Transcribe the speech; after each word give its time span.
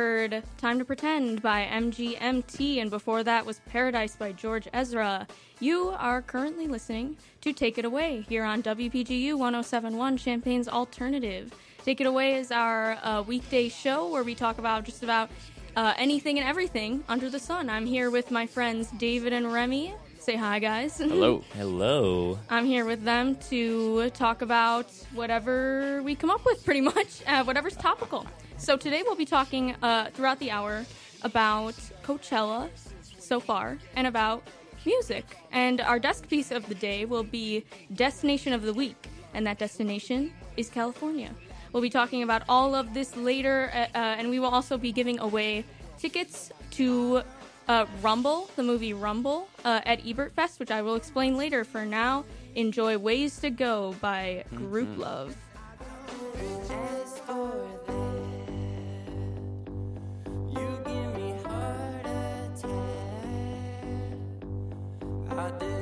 heard 0.00 0.42
Time 0.56 0.78
to 0.78 0.84
Pretend 0.86 1.42
by 1.42 1.68
MGMT, 1.70 2.78
and 2.80 2.88
before 2.88 3.22
that 3.22 3.44
was 3.44 3.60
Paradise 3.66 4.16
by 4.16 4.32
George 4.32 4.66
Ezra. 4.72 5.26
You 5.60 5.94
are 5.98 6.22
currently 6.22 6.66
listening 6.66 7.18
to 7.42 7.52
Take 7.52 7.76
It 7.76 7.84
Away 7.84 8.24
here 8.26 8.44
on 8.44 8.62
WPGU 8.62 9.34
1071 9.34 10.16
Champaign's 10.16 10.68
Alternative. 10.68 11.52
Take 11.84 12.00
It 12.00 12.06
Away 12.06 12.36
is 12.36 12.50
our 12.50 12.92
uh, 13.02 13.20
weekday 13.20 13.68
show 13.68 14.08
where 14.08 14.24
we 14.24 14.34
talk 14.34 14.56
about 14.56 14.84
just 14.84 15.02
about 15.02 15.28
uh, 15.76 15.92
anything 15.98 16.38
and 16.38 16.48
everything 16.48 17.04
under 17.06 17.28
the 17.28 17.38
sun. 17.38 17.68
I'm 17.68 17.84
here 17.84 18.10
with 18.10 18.30
my 18.30 18.46
friends 18.46 18.90
David 18.92 19.34
and 19.34 19.52
Remy. 19.52 19.92
Say 20.18 20.34
hi, 20.34 20.60
guys. 20.60 20.96
Hello. 20.98 21.44
Hello. 21.52 22.38
I'm 22.48 22.64
here 22.64 22.86
with 22.86 23.04
them 23.04 23.36
to 23.50 24.08
talk 24.10 24.40
about 24.40 24.90
whatever 25.12 26.02
we 26.02 26.14
come 26.14 26.30
up 26.30 26.46
with, 26.46 26.64
pretty 26.64 26.80
much, 26.80 27.22
uh, 27.26 27.44
whatever's 27.44 27.76
topical. 27.76 28.24
So 28.60 28.76
today 28.76 29.02
we'll 29.02 29.16
be 29.16 29.24
talking 29.24 29.74
uh, 29.82 30.10
throughout 30.12 30.38
the 30.38 30.50
hour 30.50 30.84
about 31.22 31.74
Coachella 32.04 32.68
so 33.18 33.40
far 33.40 33.78
and 33.96 34.06
about 34.06 34.46
music. 34.84 35.24
And 35.50 35.80
our 35.80 35.98
desk 35.98 36.28
piece 36.28 36.50
of 36.50 36.68
the 36.68 36.74
day 36.74 37.06
will 37.06 37.22
be 37.22 37.64
Destination 37.94 38.52
of 38.52 38.60
the 38.60 38.74
Week, 38.74 39.08
and 39.32 39.46
that 39.46 39.58
destination 39.58 40.34
is 40.58 40.68
California. 40.68 41.30
We'll 41.72 41.82
be 41.82 41.88
talking 41.88 42.22
about 42.22 42.42
all 42.50 42.74
of 42.74 42.92
this 42.92 43.16
later, 43.16 43.70
uh, 43.72 43.78
uh, 43.78 43.98
and 44.18 44.28
we 44.28 44.38
will 44.38 44.50
also 44.50 44.76
be 44.76 44.92
giving 44.92 45.18
away 45.20 45.64
tickets 45.98 46.52
to 46.72 47.22
uh, 47.66 47.86
Rumble, 48.02 48.50
the 48.56 48.62
movie 48.62 48.92
Rumble, 48.92 49.48
uh, 49.64 49.80
at 49.86 50.06
Ebert 50.06 50.34
Fest, 50.34 50.60
which 50.60 50.70
I 50.70 50.82
will 50.82 50.96
explain 50.96 51.34
later. 51.34 51.64
For 51.64 51.86
now, 51.86 52.26
enjoy 52.54 52.98
Ways 52.98 53.38
to 53.40 53.48
Go 53.48 53.96
by 54.02 54.44
Grouplove. 54.54 55.34
I 65.32 65.48
didn't 65.58 65.79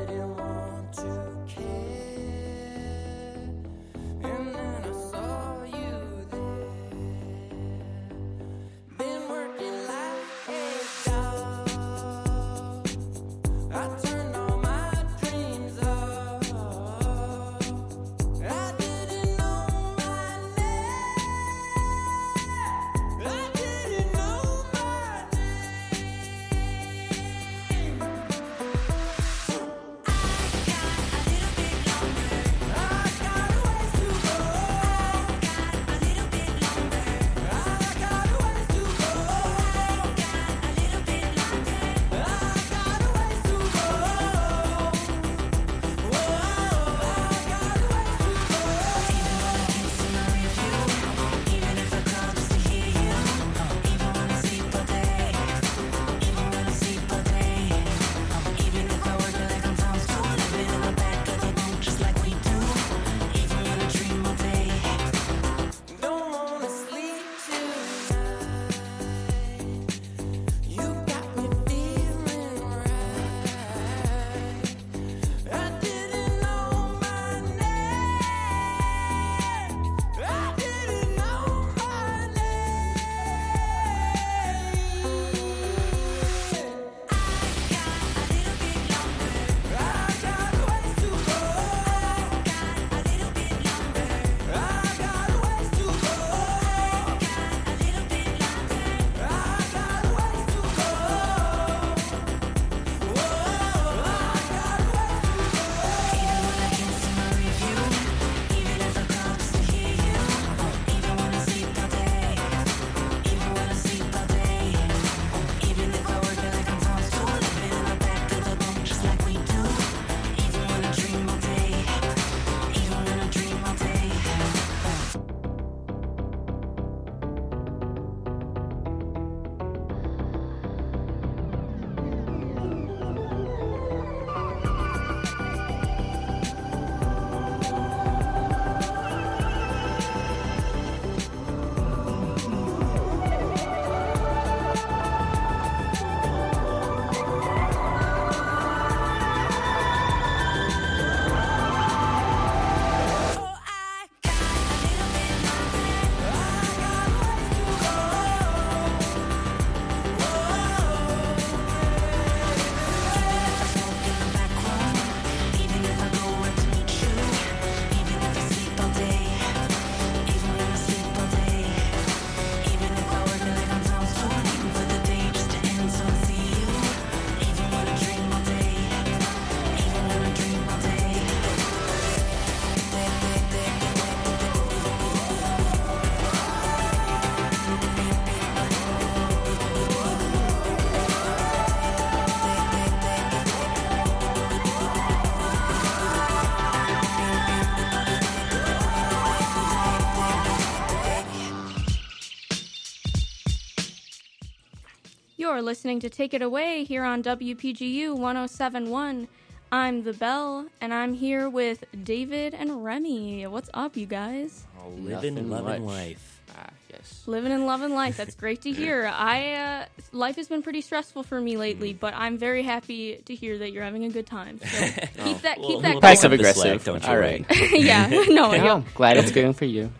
listening 205.69 206.01
to 206.01 206.09
Take 206.09 206.33
It 206.33 206.41
Away 206.41 206.83
here 206.85 207.05
on 207.05 207.23
WPGU 207.23 208.17
1071. 208.17 209.29
I'm 209.71 210.03
the 210.03 210.15
Bell, 210.15 210.65
and 210.81 210.95
I'm 210.95 211.13
here 211.13 211.51
with 211.51 211.85
David 212.05 212.55
and 212.55 212.83
Remy. 212.83 213.47
What's 213.49 213.69
up, 213.75 213.95
you 213.95 214.07
guys? 214.07 214.65
Oh, 214.83 214.89
living, 214.89 215.35
Nothing 215.35 215.51
loving 215.51 215.87
life. 215.87 216.41
Ah, 216.57 216.71
yes. 216.91 217.23
Living 217.27 217.53
and 217.53 217.67
loving 217.67 217.93
life. 217.95 218.17
That's 218.17 218.35
great 218.35 218.63
to 218.63 218.73
hear. 218.73 219.05
I 219.15 219.53
uh, 219.53 219.85
life 220.13 220.37
has 220.37 220.49
been 220.49 220.63
pretty 220.63 220.81
stressful 220.81 221.23
for 221.25 221.39
me 221.39 221.59
lately, 221.59 221.93
but 221.93 222.15
I'm 222.17 222.39
very 222.39 222.63
happy 222.63 223.17
to 223.27 223.35
hear 223.35 223.59
that 223.59 223.71
you're 223.71 223.85
having 223.85 224.05
a 224.07 224.09
good 224.09 224.27
time. 224.27 224.59
So 224.61 224.67
keep 224.87 225.03
that 225.03 225.17
keep 225.19 225.23
We'll- 225.23 225.35
that 225.43 225.59
we'll 225.59 225.69
going. 225.69 225.83
pick 225.83 225.97
up 225.97 226.01
Passive 226.01 226.31
the 226.31 226.39
slack, 226.39 226.57
aggressive. 226.57 226.85
don't 226.87 227.03
you 227.03 227.09
All 227.11 227.15
worry. 227.15 227.45
right. 227.51 227.73
yeah, 227.79 228.07
no, 228.31 228.55
Yeah, 228.55 228.65
yeah. 228.65 228.83
glad 228.95 229.19
it's 229.19 229.33
going 229.33 229.53
for 229.53 229.67
you. 229.67 229.93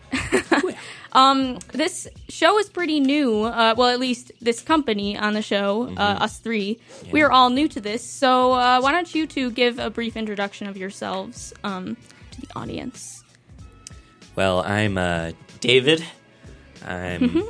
Um, 1.13 1.57
this 1.73 2.07
show 2.29 2.59
is 2.59 2.69
pretty 2.69 2.99
new. 2.99 3.43
Uh, 3.43 3.73
well, 3.77 3.89
at 3.89 3.99
least 3.99 4.31
this 4.41 4.61
company 4.61 5.17
on 5.17 5.33
the 5.33 5.41
show, 5.41 5.89
uh, 5.97 6.17
us 6.21 6.37
three, 6.39 6.79
we 7.11 7.21
are 7.21 7.31
all 7.31 7.49
new 7.49 7.67
to 7.67 7.81
this. 7.81 8.03
So 8.03 8.53
uh, 8.53 8.79
why 8.79 8.91
don't 8.91 9.13
you 9.15 9.25
two 9.25 9.49
give 9.51 9.79
a 9.79 9.89
brief 9.89 10.15
introduction 10.15 10.67
of 10.67 10.77
yourselves 10.77 11.53
um, 11.63 11.97
to 12.31 12.41
the 12.41 12.47
audience? 12.55 13.23
Well, 14.35 14.61
I'm 14.63 14.97
uh, 14.97 15.31
David. 15.59 16.03
I'm 16.85 17.43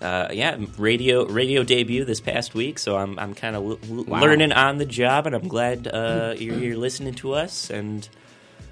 uh, 0.00 0.28
yeah, 0.32 0.56
radio 0.76 1.24
radio 1.26 1.64
debut 1.64 2.04
this 2.04 2.20
past 2.20 2.54
week, 2.54 2.78
so 2.78 2.96
I'm 2.96 3.18
I'm 3.18 3.34
kind 3.34 3.56
of 3.56 3.62
l- 3.64 3.78
l- 3.98 4.04
Wow. 4.04 4.20
learning 4.20 4.52
on 4.52 4.78
the 4.78 4.84
job, 4.86 5.26
and 5.26 5.34
I'm 5.34 5.48
glad 5.48 5.88
uh, 5.88 6.34
you're 6.38 6.58
here 6.58 6.76
listening 6.76 7.14
to 7.14 7.32
us 7.32 7.70
and 7.70 8.08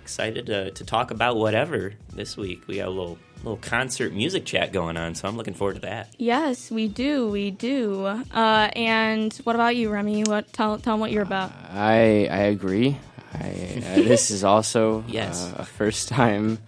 excited 0.07 0.47
to, 0.47 0.71
to 0.71 0.85
talk 0.85 1.11
about 1.11 1.35
whatever 1.37 1.95
this 2.13 2.37
week. 2.37 2.63
We 2.69 2.77
got 2.77 2.87
a 2.87 2.91
little 2.91 3.19
little 3.39 3.57
concert 3.57 4.13
music 4.13 4.45
chat 4.45 4.73
going 4.73 4.97
on, 4.97 5.17
so 5.17 5.27
I'm 5.27 5.37
looking 5.37 5.53
forward 5.55 5.75
to 5.75 5.81
that. 5.83 6.15
Yes, 6.17 6.71
we 6.71 6.87
do. 6.87 7.29
We 7.29 7.51
do. 7.51 8.07
Uh, 8.07 8.71
and 8.77 9.35
what 9.45 9.57
about 9.57 9.75
you, 9.75 9.91
Remy? 9.91 10.23
What 10.25 10.53
tell 10.53 10.79
tell 10.79 10.95
them 10.95 11.01
what 11.01 11.11
you're 11.11 11.25
about. 11.25 11.51
I 11.71 12.29
I 12.31 12.43
agree. 12.55 12.97
I, 13.35 13.83
uh, 13.85 13.95
this 13.97 14.31
is 14.31 14.45
also 14.45 15.03
Yes. 15.09 15.53
uh, 15.53 15.57
a 15.63 15.65
first 15.65 16.09
time 16.09 16.59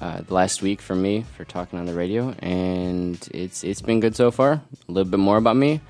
uh, 0.00 0.22
the 0.22 0.34
last 0.34 0.60
week 0.62 0.82
for 0.82 0.96
me 0.96 1.24
for 1.36 1.44
talking 1.44 1.78
on 1.78 1.86
the 1.86 1.94
radio, 1.94 2.34
and 2.40 3.16
it's 3.32 3.62
it's 3.62 3.82
been 3.82 4.00
good 4.00 4.16
so 4.16 4.32
far. 4.32 4.54
A 4.88 4.92
little 4.92 5.08
bit 5.10 5.20
more 5.20 5.36
about 5.36 5.54
me. 5.56 5.80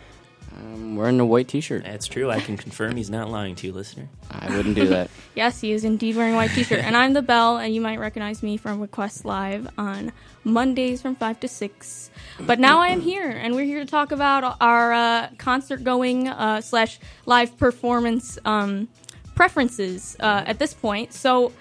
I'm 0.60 0.96
wearing 0.96 1.18
a 1.20 1.26
white 1.26 1.48
T-shirt. 1.48 1.84
That's 1.84 2.06
true. 2.06 2.30
I 2.30 2.40
can 2.40 2.56
confirm 2.56 2.96
he's 2.96 3.10
not 3.10 3.30
lying 3.30 3.54
to 3.56 3.66
you, 3.66 3.72
listener. 3.72 4.08
I 4.30 4.54
wouldn't 4.56 4.74
do 4.74 4.88
that. 4.88 5.10
Yes, 5.36 5.60
he 5.60 5.72
is 5.72 5.84
indeed 5.84 6.16
wearing 6.16 6.34
a 6.34 6.36
white 6.36 6.50
t-shirt. 6.50 6.80
and 6.80 6.96
I'm 6.96 7.12
the 7.12 7.22
Bell, 7.22 7.56
and 7.56 7.72
you 7.72 7.80
might 7.80 8.00
recognize 8.00 8.42
me 8.42 8.56
from 8.56 8.80
Request 8.80 9.24
Live 9.24 9.68
on 9.78 10.12
Mondays 10.42 11.00
from 11.00 11.14
5 11.14 11.40
to 11.40 11.48
6. 11.48 12.10
But 12.40 12.58
now 12.58 12.80
I 12.80 12.88
am 12.88 13.00
here, 13.00 13.30
and 13.30 13.54
we're 13.54 13.64
here 13.64 13.78
to 13.78 13.86
talk 13.86 14.10
about 14.10 14.56
our 14.60 14.92
uh, 14.92 15.28
concert-going 15.38 16.28
uh, 16.28 16.60
slash 16.60 16.98
live 17.26 17.56
performance 17.56 18.38
um, 18.44 18.88
preferences 19.36 20.16
uh, 20.20 20.42
at 20.46 20.58
this 20.58 20.74
point. 20.74 21.12
So 21.14 21.52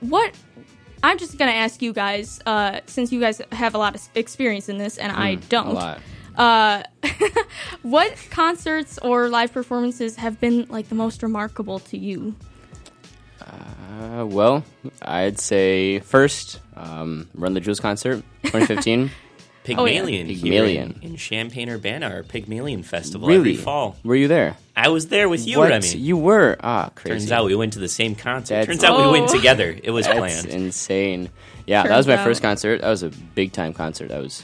what... 0.00 0.34
I'm 1.04 1.18
just 1.18 1.36
going 1.36 1.50
to 1.50 1.56
ask 1.56 1.82
you 1.82 1.92
guys, 1.92 2.40
uh, 2.46 2.78
since 2.86 3.10
you 3.10 3.18
guys 3.18 3.42
have 3.50 3.74
a 3.74 3.78
lot 3.78 3.96
of 3.96 4.08
experience 4.14 4.68
in 4.68 4.78
this, 4.78 4.98
and 4.98 5.10
I 5.10 5.34
don't. 5.34 5.74
A 6.36 6.40
lot. 6.42 6.88
Uh, 7.02 7.08
what 7.82 8.16
concerts 8.30 8.98
or 8.98 9.28
live 9.28 9.52
performances 9.52 10.16
have 10.16 10.40
been 10.40 10.66
like 10.68 10.88
the 10.88 10.94
most 10.94 11.22
remarkable 11.22 11.78
to 11.80 11.98
you? 11.98 12.34
Uh, 13.40 14.24
well, 14.26 14.64
I'd 15.02 15.38
say 15.38 15.98
first, 16.00 16.60
um, 16.76 17.28
Run 17.34 17.54
the 17.54 17.60
Jewels 17.60 17.80
concert, 17.80 18.22
2015. 18.44 19.10
Pygmalion, 19.64 20.26
yeah. 20.28 20.34
Pygmalion. 20.42 20.98
in, 21.02 21.10
in 21.12 21.16
Champaign 21.16 21.68
Urbana, 21.68 22.08
our 22.08 22.22
Pygmalion 22.24 22.82
festival 22.82 23.28
every 23.30 23.52
really? 23.52 23.56
fall. 23.56 23.96
Were 24.02 24.16
you 24.16 24.26
there? 24.26 24.56
I 24.76 24.88
was 24.88 25.06
there 25.08 25.28
with 25.28 25.46
you, 25.46 25.58
what? 25.58 25.70
Remy. 25.70 25.88
You 25.96 26.16
were? 26.16 26.56
Ah, 26.62 26.90
crazy. 26.96 27.18
Turns 27.20 27.32
out 27.32 27.46
we 27.46 27.54
went 27.54 27.74
to 27.74 27.78
the 27.78 27.88
same 27.88 28.14
concert. 28.16 28.54
That's- 28.54 28.66
Turns 28.66 28.82
out 28.84 29.00
we 29.04 29.12
went 29.12 29.30
Oh. 29.30 29.36
together. 29.36 29.76
It 29.82 29.90
was 29.92 30.06
That's 30.06 30.18
planned. 30.18 30.46
insane. 30.46 31.30
Yeah, 31.66 31.84
that 31.84 31.96
was 31.96 32.08
my 32.08 32.16
out. 32.16 32.24
first 32.24 32.42
concert. 32.42 32.80
That 32.80 32.90
was 32.90 33.04
a 33.04 33.10
big 33.10 33.52
time 33.52 33.72
concert. 33.72 34.08
That 34.08 34.20
was, 34.20 34.42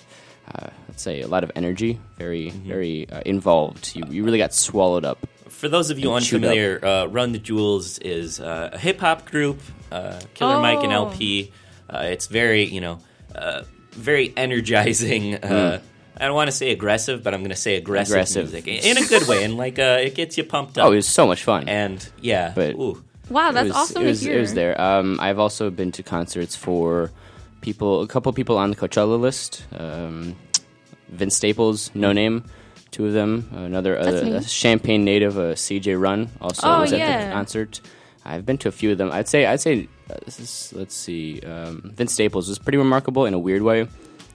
uh, 0.55 0.69
let's 0.99 1.05
say, 1.05 1.21
a 1.21 1.29
lot 1.29 1.45
of 1.45 1.53
energy, 1.55 2.01
very, 2.17 2.51
Mm-hmm. 2.51 2.69
very 2.69 3.09
uh, 3.09 3.21
involved. 3.25 3.95
You, 3.95 4.03
you 4.11 4.25
really 4.25 4.39
got 4.39 4.53
swallowed 4.53 5.05
up. 5.05 5.19
For 5.49 5.69
those 5.69 5.91
of 5.91 5.99
you 6.01 6.13
And 6.13 6.25
chewed 6.25 6.43
up. 6.43 6.49
unfamiliar, 6.51 6.85
uh, 6.85 7.07
Run 7.07 7.31
the 7.31 7.39
Jewels 7.39 7.99
is 8.01 8.41
uh, 8.41 8.71
a 8.73 8.79
hip 8.79 8.99
hop 8.99 9.25
group, 9.31 9.61
uh, 9.93 10.19
Killer 10.35 10.61
Mike 10.61 10.83
and 10.83 10.93
Oh. 10.93 11.07
El-P. 11.07 11.53
Uh, 11.89 11.99
it's 12.11 12.27
very, 12.27 12.65
you 12.65 12.81
know, 12.81 12.99
uh, 13.33 13.63
very 13.93 14.33
energizing. 14.37 15.37
Uh, 15.37 15.79
I 16.21 16.25
don't 16.27 16.35
want 16.35 16.49
to 16.51 16.57
say 16.57 16.73
aggressive, 16.73 17.23
but 17.23 17.33
I'm 17.33 17.41
going 17.43 17.51
to 17.51 17.57
say 17.57 17.77
aggressive, 17.77 18.15
Aggressive. 18.17 18.53
music 18.53 18.67
in 18.85 18.99
a 18.99 19.07
good 19.07 19.29
way, 19.29 19.45
and 19.45 19.57
like 19.57 19.79
uh, 19.79 19.99
it 20.03 20.17
gets 20.17 20.37
you 20.37 20.43
pumped 20.43 20.79
up. 20.79 20.87
Oh, 20.87 20.93
it 20.93 20.97
was 20.97 21.07
so 21.07 21.29
much 21.29 21.45
fun. 21.45 21.69
and 21.69 21.99
yeah, 22.21 22.51
But- 22.57 22.75
ooh, 22.75 23.05
Wow, 23.31 23.51
It 23.51 23.53
that's 23.55 23.69
was, 23.69 23.77
awesome 23.77 24.03
it 24.03 24.07
was, 24.07 24.21
to 24.21 24.27
hear. 24.27 24.39
It 24.39 24.41
was 24.41 24.55
there. 24.55 24.81
Um, 24.81 25.19
I've 25.21 25.39
also 25.39 25.71
been 25.71 25.93
to 25.93 26.03
concerts 26.03 26.57
for 26.57 27.13
people, 27.61 28.01
a 28.03 28.09
couple 28.09 28.33
people 28.33 28.57
on 28.59 28.71
the 28.71 28.77
Coachella 28.77 29.19
list. 29.21 29.65
Um, 29.79 30.35
Vince 31.09 31.35
Staples, 31.37 31.91
Noname, 31.91 32.45
two 32.91 33.07
of 33.07 33.13
them. 33.13 33.49
Another 33.53 33.99
uh, 33.99 34.39
a 34.39 34.43
Champaign 34.43 35.05
native, 35.05 35.39
uh, 35.39 35.55
CJ 35.55 36.01
Run, 36.01 36.29
also 36.41 36.67
Oh, 36.67 36.81
was 36.81 36.93
at 36.93 36.99
yeah. 36.99 37.27
the 37.27 37.33
concert. 37.33 37.81
I've 38.25 38.45
been 38.45 38.59
to 38.59 38.69
a 38.69 38.73
few 38.73 38.93
of 38.93 38.99
them. 38.99 39.11
I'd 39.11 39.29
say, 39.29 39.47
I'd 39.47 39.61
say, 39.61 39.89
uh, 40.11 40.17
this 40.25 40.39
is, 40.41 40.73
let's 40.77 40.95
see, 40.95 41.41
um, 41.41 41.93
Vince 41.95 42.13
Staples 42.13 42.49
was 42.49 42.59
pretty 42.59 42.79
remarkable 42.79 43.25
in 43.27 43.33
a 43.35 43.39
weird 43.39 43.63
way. 43.63 43.89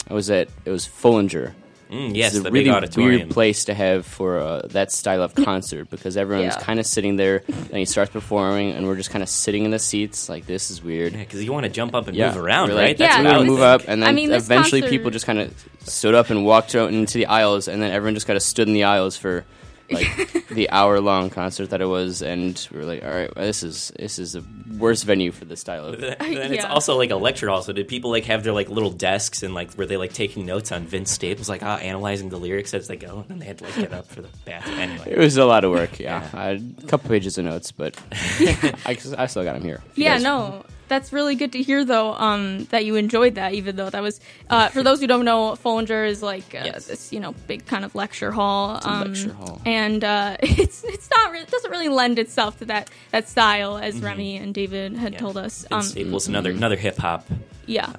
I 0.09 0.13
was 0.13 0.29
at 0.29 0.49
it 0.65 0.69
was 0.71 0.85
Foellinger. 0.87 1.53
Mm, 1.93 2.15
yes, 2.15 2.31
it's 2.33 2.39
a 2.39 2.43
the 2.43 2.51
really 2.51 2.65
big 2.65 2.73
auditorium. 2.73 3.19
weird 3.21 3.29
place 3.29 3.65
to 3.65 3.73
have 3.73 4.05
for 4.05 4.39
uh, 4.39 4.61
that 4.71 4.91
style 4.91 5.21
of 5.21 5.35
concert 5.49 5.89
because 5.89 6.17
everyone's 6.17 6.55
Yeah. 6.55 6.61
kind 6.63 6.79
of 6.79 6.85
sitting 6.85 7.15
there 7.17 7.43
and 7.47 7.77
he 7.77 7.85
starts 7.85 8.11
performing 8.11 8.71
and 8.71 8.87
we're 8.87 8.95
just 8.95 9.09
kind 9.11 9.21
of 9.23 9.29
sitting 9.29 9.65
in 9.65 9.71
the 9.71 9.79
seats 9.79 10.27
like 10.29 10.45
this 10.45 10.71
is 10.71 10.83
weird. 10.83 11.13
because 11.13 11.43
you 11.43 11.53
want 11.53 11.65
to 11.65 11.71
jump 11.71 11.93
up 11.95 12.07
and 12.07 12.17
Yeah, 12.17 12.33
move 12.33 12.43
around, 12.43 12.69
we're 12.69 12.75
right? 12.75 12.99
like, 12.99 12.99
Yeah, 12.99 13.19
we 13.19 13.25
what 13.25 13.33
I 13.35 13.37
move 13.39 13.47
thinking. 13.59 13.63
up, 13.63 13.81
and 13.87 14.01
then 14.01 14.09
I 14.09 14.11
mean, 14.11 14.31
eventually 14.31 14.81
concert- 14.81 14.89
people 14.97 15.11
just 15.11 15.25
kind 15.25 15.39
of 15.39 15.53
stood 15.83 16.15
up 16.15 16.29
and 16.29 16.43
walked 16.45 16.75
out 16.75 16.91
into 16.93 17.17
the 17.17 17.27
aisles, 17.27 17.67
and 17.67 17.81
then 17.81 17.91
everyone 17.91 18.15
just 18.15 18.25
kind 18.27 18.37
of 18.37 18.43
stood 18.43 18.67
in 18.67 18.73
the 18.73 18.83
aisles 18.85 19.15
for 19.17 19.45
like 19.91 20.47
the 20.49 20.69
hour 20.69 20.99
long 20.99 21.29
concert 21.29 21.69
that 21.71 21.81
it 21.81 21.85
was, 21.85 22.21
and 22.21 22.67
we 22.71 22.79
were 22.79 22.85
like, 22.85 23.03
all 23.03 23.09
right, 23.09 23.35
well, 23.35 23.45
this 23.45 23.63
is 23.63 23.91
this 23.97 24.19
is 24.19 24.33
the 24.33 24.43
worst 24.77 25.05
venue 25.05 25.31
for 25.31 25.45
this 25.45 25.59
style 25.59 25.85
of. 25.85 25.99
then 26.01 26.17
it's 26.53 26.65
also 26.65 26.97
like 26.97 27.11
a 27.11 27.15
lecture 27.15 27.49
hall. 27.49 27.61
So 27.61 27.73
did 27.73 27.87
people 27.87 28.11
like 28.11 28.25
have 28.25 28.43
their 28.43 28.53
like 28.53 28.69
little 28.69 28.91
desks 28.91 29.43
and 29.43 29.53
like 29.53 29.77
were 29.77 29.85
they 29.85 29.97
like 29.97 30.13
taking 30.13 30.45
notes 30.45 30.71
on 30.71 30.85
Vince 30.85 31.11
Staples, 31.11 31.49
like 31.49 31.63
ah, 31.63 31.77
analyzing 31.77 32.29
the 32.29 32.37
lyrics 32.37 32.73
as 32.73 32.87
they 32.87 32.95
go, 32.95 33.19
and 33.19 33.27
then 33.27 33.39
they 33.39 33.45
had 33.45 33.57
to 33.59 33.65
like 33.65 33.75
get 33.75 33.93
up 33.93 34.07
for 34.07 34.21
the 34.21 34.29
bathroom 34.45 34.79
anyway. 34.79 35.11
It 35.11 35.17
was 35.17 35.37
a 35.37 35.45
lot 35.45 35.63
of 35.63 35.71
work, 35.71 35.99
yeah. 35.99 36.27
I 36.33 36.43
had 36.45 36.75
a 36.83 36.87
couple 36.87 37.09
pages 37.09 37.37
of 37.37 37.45
notes, 37.45 37.71
but 37.71 37.99
I, 38.11 38.97
I 39.17 39.25
still 39.27 39.43
got 39.43 39.53
them 39.53 39.63
here. 39.63 39.81
Yeah, 39.95 40.15
guys- 40.15 40.23
no, 40.23 40.65
that's 40.93 41.11
really 41.11 41.35
good 41.35 41.51
to 41.53 41.61
hear 41.61 41.83
though. 41.83 42.13
Um, 42.13 42.65
that 42.65 42.85
you 42.85 42.95
enjoyed 42.95 43.35
that, 43.35 43.53
even 43.53 43.75
though 43.75 43.89
that 43.89 44.01
was 44.01 44.21
uh, 44.49 44.69
for 44.69 44.83
those 44.83 44.99
who 45.01 45.07
don't 45.07 45.25
know, 45.25 45.53
Foellinger 45.63 46.07
is 46.07 46.21
like 46.21 46.53
uh, 46.53 46.61
Yes. 46.69 46.85
this 46.87 47.11
you 47.11 47.19
know 47.19 47.33
big 47.47 47.65
kind 47.65 47.83
of 47.85 47.95
lecture 47.95 48.31
hall. 48.31 48.77
a 48.77 48.87
um, 48.87 49.01
lecture 49.07 49.33
hall. 49.33 49.61
and 49.65 50.03
uh, 50.03 50.37
it's 50.43 50.83
it's 50.83 51.09
not 51.09 51.31
re- 51.31 51.41
it 51.41 51.49
doesn't 51.49 51.71
really 51.71 51.89
lend 51.89 52.19
itself 52.19 52.59
to 52.59 52.65
that 52.65 52.89
that 53.11 53.27
style 53.27 53.77
as 53.77 53.95
Mm-hmm. 53.95 54.05
Remy 54.05 54.37
and 54.37 54.53
David 54.53 54.95
had 54.95 55.13
Yeah. 55.13 55.19
told 55.19 55.37
us. 55.37 55.65
Vince 55.69 55.71
Um, 55.73 55.81
Staples, 55.81 56.27
another 56.27 56.51
another 56.51 56.77
hip 56.77 56.97
hop. 56.97 57.25
yeah, 57.65 57.89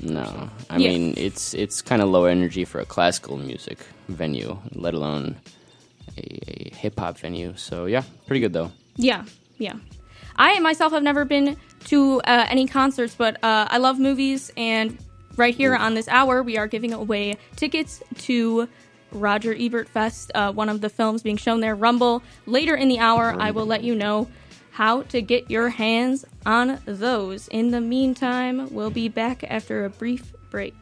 No, 0.00 0.50
I 0.68 0.78
Yeah. 0.78 0.88
mean 0.90 1.14
it's 1.16 1.54
it's 1.54 1.80
kind 1.82 2.02
of 2.02 2.08
low 2.10 2.24
energy 2.26 2.64
for 2.64 2.80
a 2.80 2.84
classical 2.84 3.36
music 3.38 3.78
venue, 4.08 4.58
let 4.74 4.94
alone 4.94 5.36
a, 6.18 6.24
a 6.50 6.74
hip 6.74 6.98
hop 6.98 7.18
venue. 7.18 7.54
So 7.56 7.86
yeah, 7.86 8.02
pretty 8.26 8.40
good 8.40 8.52
though. 8.52 8.70
Yeah, 8.96 9.24
yeah. 9.58 9.76
I 10.36 10.58
myself 10.60 10.92
have 10.92 11.02
never 11.02 11.24
been 11.24 11.56
to 11.86 12.20
uh, 12.20 12.46
any 12.48 12.66
concerts, 12.66 13.14
but 13.14 13.42
uh, 13.42 13.66
I 13.70 13.78
love 13.78 13.98
movies, 13.98 14.52
and 14.56 14.96
right 15.36 15.54
here 15.54 15.74
on 15.74 15.94
this 15.94 16.08
hour, 16.08 16.42
we 16.42 16.58
are 16.58 16.66
giving 16.66 16.92
away 16.92 17.36
tickets 17.56 18.02
to 18.18 18.68
Roger 19.12 19.54
Ebert 19.58 19.88
Fest, 19.88 20.32
uh, 20.34 20.52
one 20.52 20.68
of 20.68 20.80
the 20.80 20.88
films 20.88 21.22
being 21.22 21.36
shown 21.36 21.60
there, 21.60 21.74
Rumble. 21.74 22.22
Later 22.46 22.74
in 22.74 22.88
the 22.88 22.98
hour, 22.98 23.34
I 23.38 23.50
will 23.50 23.66
let 23.66 23.84
you 23.84 23.94
know 23.94 24.28
how 24.70 25.02
to 25.02 25.20
get 25.20 25.50
your 25.50 25.68
hands 25.68 26.24
on 26.46 26.80
those. 26.86 27.48
In 27.48 27.70
the 27.70 27.80
meantime, 27.80 28.72
we'll 28.72 28.90
be 28.90 29.08
back 29.08 29.44
after 29.44 29.84
a 29.84 29.90
brief 29.90 30.32
break. 30.50 30.74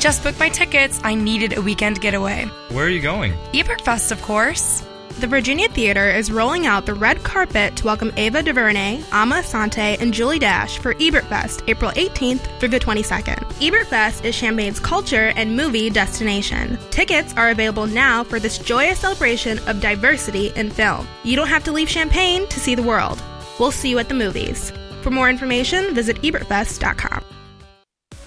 Just 0.00 0.22
booked 0.22 0.38
my 0.38 0.50
tickets. 0.50 1.00
I 1.02 1.14
needed 1.14 1.56
a 1.56 1.62
weekend 1.62 1.98
getaway. 2.02 2.44
Where 2.70 2.84
are 2.84 2.90
you 2.90 3.00
going? 3.00 3.32
Ebertfest, 3.54 4.12
of 4.12 4.20
course. 4.20 4.84
The 5.24 5.30
Virginia 5.30 5.70
Theater 5.70 6.10
is 6.10 6.30
rolling 6.30 6.66
out 6.66 6.84
the 6.84 6.92
red 6.92 7.22
carpet 7.24 7.76
to 7.76 7.86
welcome 7.86 8.12
Ava 8.18 8.42
DuVernay, 8.42 9.02
Amma 9.10 9.36
Asante, 9.36 9.98
and 9.98 10.12
Julie 10.12 10.38
Dash 10.38 10.76
for 10.76 10.92
Ebertfest, 10.96 11.66
April 11.66 11.92
18th 11.92 12.42
through 12.60 12.68
the 12.68 12.78
22nd. 12.78 13.38
Ebertfest 13.54 14.22
is 14.22 14.34
Champaign's 14.34 14.78
culture 14.78 15.32
and 15.34 15.56
movie 15.56 15.88
destination. 15.88 16.78
Tickets 16.90 17.32
are 17.38 17.48
available 17.48 17.86
now 17.86 18.22
for 18.22 18.38
this 18.38 18.58
joyous 18.58 18.98
celebration 18.98 19.58
of 19.60 19.80
diversity 19.80 20.52
in 20.56 20.68
film. 20.68 21.08
You 21.22 21.36
don't 21.36 21.48
have 21.48 21.64
to 21.64 21.72
leave 21.72 21.88
Champagne 21.88 22.46
to 22.48 22.60
see 22.60 22.74
the 22.74 22.82
world. 22.82 23.22
We'll 23.58 23.70
see 23.70 23.88
you 23.88 23.98
at 24.00 24.10
the 24.10 24.14
movies. 24.14 24.74
For 25.00 25.10
more 25.10 25.30
information, 25.30 25.94
visit 25.94 26.20
ebertfest.com. 26.20 27.24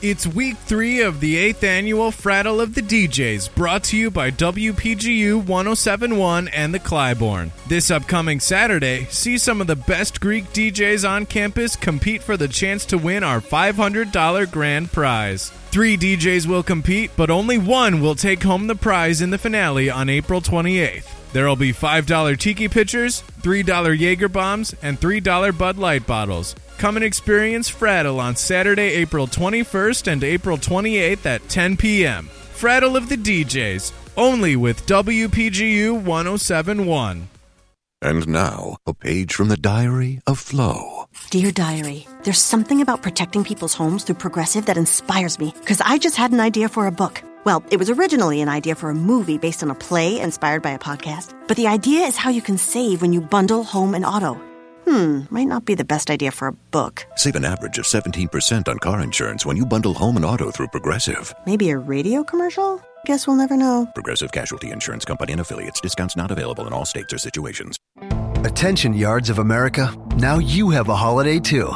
It's 0.10 0.26
week 0.26 0.56
three 0.56 1.02
of 1.02 1.20
the 1.20 1.36
eighth 1.36 1.66
annual 1.66 2.12
Frattle 2.12 2.62
of 2.62 2.74
the 2.74 2.82
DJs, 2.82 3.54
brought 3.54 3.84
to 3.84 3.98
you 3.98 4.10
by 4.10 4.32
WPGU 4.32 5.46
1071 5.46 6.48
and 6.48 6.74
the 6.74 6.80
Clybourne. 6.80 7.52
This 7.68 7.92
upcoming 7.92 8.40
Saturday, 8.40 9.08
see 9.10 9.38
some 9.38 9.60
of 9.60 9.68
the 9.68 9.76
best 9.76 10.22
Greek 10.22 10.46
DJs 10.54 11.08
on 11.08 11.26
campus 11.26 11.76
compete 11.76 12.24
for 12.24 12.38
the 12.38 12.48
chance 12.48 12.86
to 12.86 12.98
win 12.98 13.22
our 13.22 13.42
$500 13.42 14.50
grand 14.50 14.94
prize. 14.94 15.50
Three 15.72 15.98
DJs 15.98 16.48
will 16.48 16.64
compete, 16.64 17.12
but 17.18 17.30
only 17.30 17.58
one 17.58 18.00
will 18.00 18.16
take 18.16 18.44
home 18.44 18.68
the 18.68 18.76
prize 18.76 19.22
in 19.22 19.32
the 19.32 19.38
finale 19.38 19.90
on 19.90 20.08
April 20.08 20.40
28th. 20.40 21.04
There'll 21.34 21.58
be 21.58 21.74
$5 21.74 22.40
tiki 22.40 22.70
pitchers, 22.70 23.24
$3 23.42 24.00
Jaeger 24.00 24.30
bombs, 24.30 24.74
and 24.82 24.98
$3 24.98 25.58
Bud 25.58 25.78
Light 25.78 26.08
bottles. 26.08 26.56
Come 26.78 26.96
and 26.96 27.04
experience 27.04 27.72
Frattle 27.72 28.20
on 28.20 28.36
Saturday, 28.36 28.94
April 28.94 29.26
21st 29.26 30.12
and 30.12 30.24
April 30.24 30.58
28th 30.58 31.26
at 31.26 31.50
10 31.50 31.76
p.m. 31.76 32.30
Frattle 32.54 32.96
of 32.96 33.10
the 33.10 33.18
DJs, 33.18 33.92
only 34.16 34.56
with 34.56 34.86
WPGU 34.86 35.94
1071. 36.04 37.28
And 38.00 38.28
now, 38.28 38.78
a 38.86 38.94
page 38.94 39.34
from 39.34 39.48
the 39.48 39.58
diary 39.58 40.22
of 40.28 40.38
Flo. 40.38 41.06
Dear 41.32 41.52
Diary, 41.52 42.06
there's 42.24 42.38
something 42.38 42.82
about 42.82 43.02
protecting 43.02 43.44
people's 43.44 43.74
homes 43.74 44.04
through 44.04 44.16
Progressive 44.16 44.68
that 44.68 44.78
inspires 44.78 45.40
me 45.40 45.56
because 45.60 45.82
I 45.82 45.98
just 45.98 46.16
had 46.16 46.32
an 46.32 46.40
idea 46.40 46.70
for 46.70 46.86
a 46.86 46.92
book. 46.92 47.24
Well, 47.44 47.64
it 47.72 47.78
was 47.78 47.90
originally 47.90 48.42
an 48.42 48.50
idea 48.50 48.76
for 48.76 48.92
a 48.92 48.96
movie 48.96 49.40
based 49.40 49.64
on 49.64 49.72
a 49.72 49.76
play 49.76 50.20
inspired 50.20 50.62
by 50.62 50.72
a 50.72 50.80
podcast, 50.80 51.34
but 51.48 51.58
the 51.58 51.68
idea 51.68 52.06
is 52.06 52.18
how 52.18 52.30
you 52.30 52.42
can 52.44 52.60
save 52.60 53.02
when 53.02 53.14
you 53.14 53.22
bundle 53.22 53.64
home 53.64 53.96
and 53.96 54.06
auto. 54.06 54.40
Hmm, 54.88 55.24
might 55.30 55.50
not 55.50 55.66
be 55.66 55.76
the 55.76 55.84
best 55.84 56.10
idea 56.10 56.32
for 56.32 56.48
a 56.48 56.54
book. 56.72 57.06
Save 57.16 57.36
an 57.36 57.44
average 57.44 57.78
of 57.78 57.84
17% 57.84 58.70
on 58.70 58.80
car 58.80 59.02
insurance 59.02 59.46
when 59.46 59.58
you 59.58 59.66
bundle 59.66 59.94
home 59.94 60.16
and 60.16 60.24
auto 60.24 60.50
through 60.50 60.68
Progressive. 60.68 61.34
Maybe 61.46 61.72
a 61.72 61.78
radio 61.78 62.24
commercial? 62.24 62.82
Guess 63.06 63.28
we'll 63.28 63.36
never 63.36 63.58
know. 63.58 63.86
Progressive 63.94 64.32
Casualty 64.32 64.72
Insurance 64.72 65.04
Company 65.04 65.34
and 65.34 65.42
affiliates. 65.42 65.82
Discounts 65.82 66.16
not 66.16 66.32
available 66.32 66.66
in 66.68 66.72
all 66.72 66.86
states 66.86 67.12
or 67.14 67.18
situations. 67.18 67.76
Attention 68.46 68.94
yards 68.94 69.30
of 69.30 69.40
America, 69.40 69.94
now 70.16 70.38
you 70.40 70.70
have 70.70 70.88
a 70.88 70.96
holiday 70.96 71.38
too. 71.38 71.70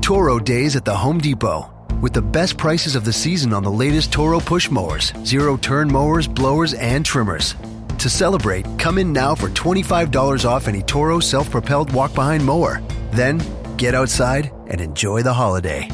Toro 0.00 0.40
Days 0.40 0.74
at 0.74 0.84
the 0.84 0.96
Home 0.96 1.18
Depot. 1.18 1.70
With 2.00 2.14
the 2.14 2.22
best 2.22 2.56
prices 2.56 2.96
of 2.96 3.04
the 3.04 3.12
season 3.12 3.52
on 3.52 3.62
the 3.62 3.70
latest 3.70 4.12
Toro 4.12 4.40
push 4.40 4.68
mowers, 4.72 5.12
zero 5.24 5.56
turn 5.56 5.90
mowers, 5.90 6.26
blowers, 6.26 6.74
and 6.74 7.06
trimmers. 7.06 7.54
To 7.98 8.10
celebrate, 8.10 8.66
come 8.78 8.98
in 8.98 9.10
now 9.12 9.34
for 9.34 9.48
$25 9.48 10.44
off 10.44 10.68
any 10.68 10.82
Toro 10.82 11.18
self 11.18 11.50
propelled 11.50 11.92
walk 11.92 12.14
behind 12.14 12.44
mower. 12.44 12.82
Then, 13.10 13.42
get 13.78 13.94
outside 13.94 14.52
and 14.66 14.80
enjoy 14.80 15.22
the 15.22 15.32
holiday. 15.32 15.88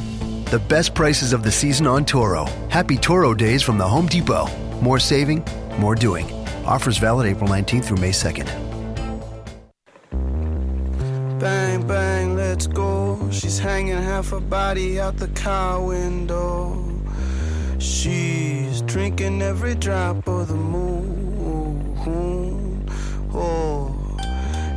The 0.51 0.61
best 0.67 0.93
prices 0.93 1.31
of 1.33 1.43
the 1.43 1.51
season 1.51 1.87
on 1.87 2.03
Toro. 2.03 2.45
Happy 2.69 2.97
Toro 2.97 3.33
Days 3.33 3.63
from 3.63 3.77
the 3.77 3.87
Home 3.87 4.07
Depot. 4.07 4.47
More 4.81 4.99
saving, 4.99 5.45
more 5.79 5.95
doing. 5.95 6.31
Offers 6.65 6.97
valid 6.97 7.25
April 7.27 7.49
19th 7.49 7.85
through 7.85 7.97
May 7.97 8.11
2nd. 8.11 8.49
Bang, 11.39 11.87
bang, 11.87 12.35
let's 12.35 12.67
go. 12.67 13.29
She's 13.31 13.59
hanging 13.59 13.95
half 13.95 14.29
her 14.29 14.41
body 14.41 14.99
out 14.99 15.17
the 15.17 15.29
car 15.29 15.81
window. 15.81 17.01
She's 17.79 18.81
drinking 18.81 19.41
every 19.41 19.75
drop 19.75 20.27
of 20.27 20.49
the 20.49 20.55
moon. 20.55 21.32
Oh, 22.05 23.95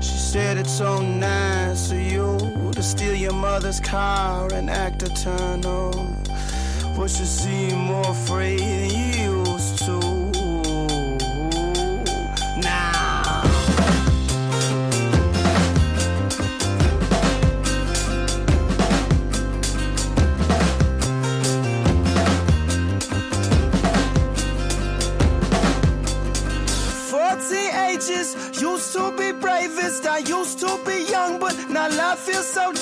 she 0.00 0.16
said 0.16 0.58
it's 0.58 0.78
so 0.78 1.00
nice 1.00 1.90
of 1.90 1.98
you 1.98 2.38
to 2.72 2.82
steal 2.82 3.14
your 3.14 3.32
mother's 3.32 3.80
car 3.80 4.52
and 4.52 4.70
act 4.70 5.02
a 5.02 5.06
eternal. 5.06 5.90
But 6.96 7.08
she 7.08 7.24
seemed 7.24 7.78
more 7.78 8.08
afraid 8.10 9.15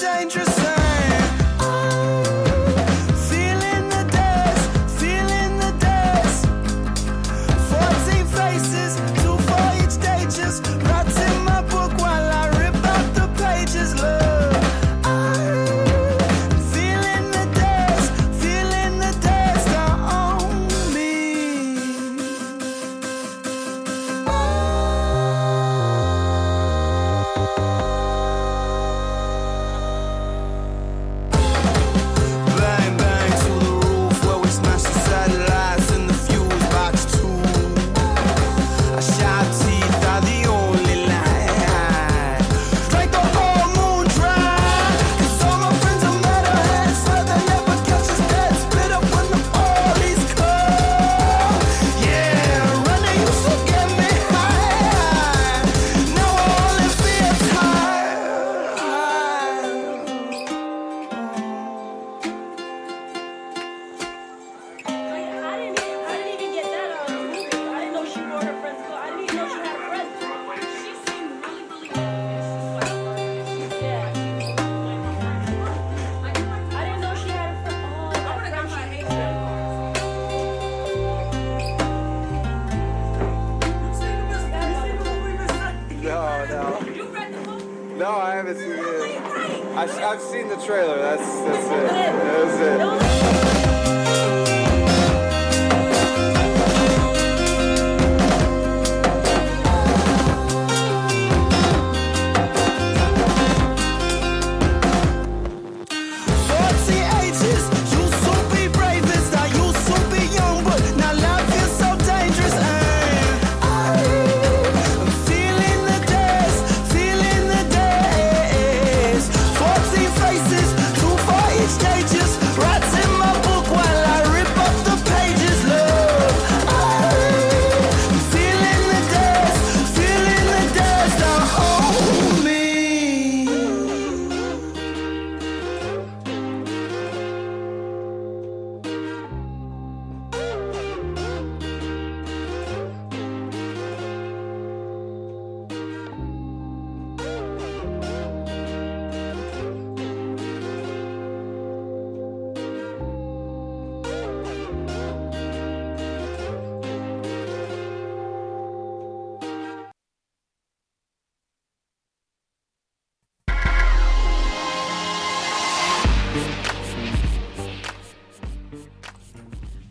dangerous. 0.05 0.54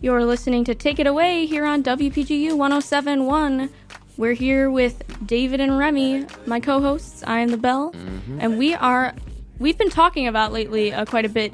You're 0.04 0.26
listening 0.26 0.66
to 0.66 0.76
Take 0.76 1.00
It 1.00 1.08
Away 1.08 1.46
here 1.46 1.64
on 1.64 1.82
WPGU 1.82 2.58
1071. 2.58 3.70
We're 4.18 4.34
here 4.34 4.70
with 4.70 5.02
David 5.26 5.62
and 5.62 5.78
Remy, 5.78 6.26
my 6.46 6.60
co 6.60 6.82
hosts. 6.82 7.24
I 7.26 7.40
am 7.40 7.48
the 7.48 7.58
Bell. 7.58 7.96
And 8.38 8.58
we 8.58 8.74
are 8.74 9.16
we've 9.60 9.78
been 9.78 9.90
talking 9.90 10.28
about 10.28 10.52
lately 10.52 10.92
uh, 10.92 11.06
quite 11.06 11.24
a 11.24 11.30
bit 11.30 11.54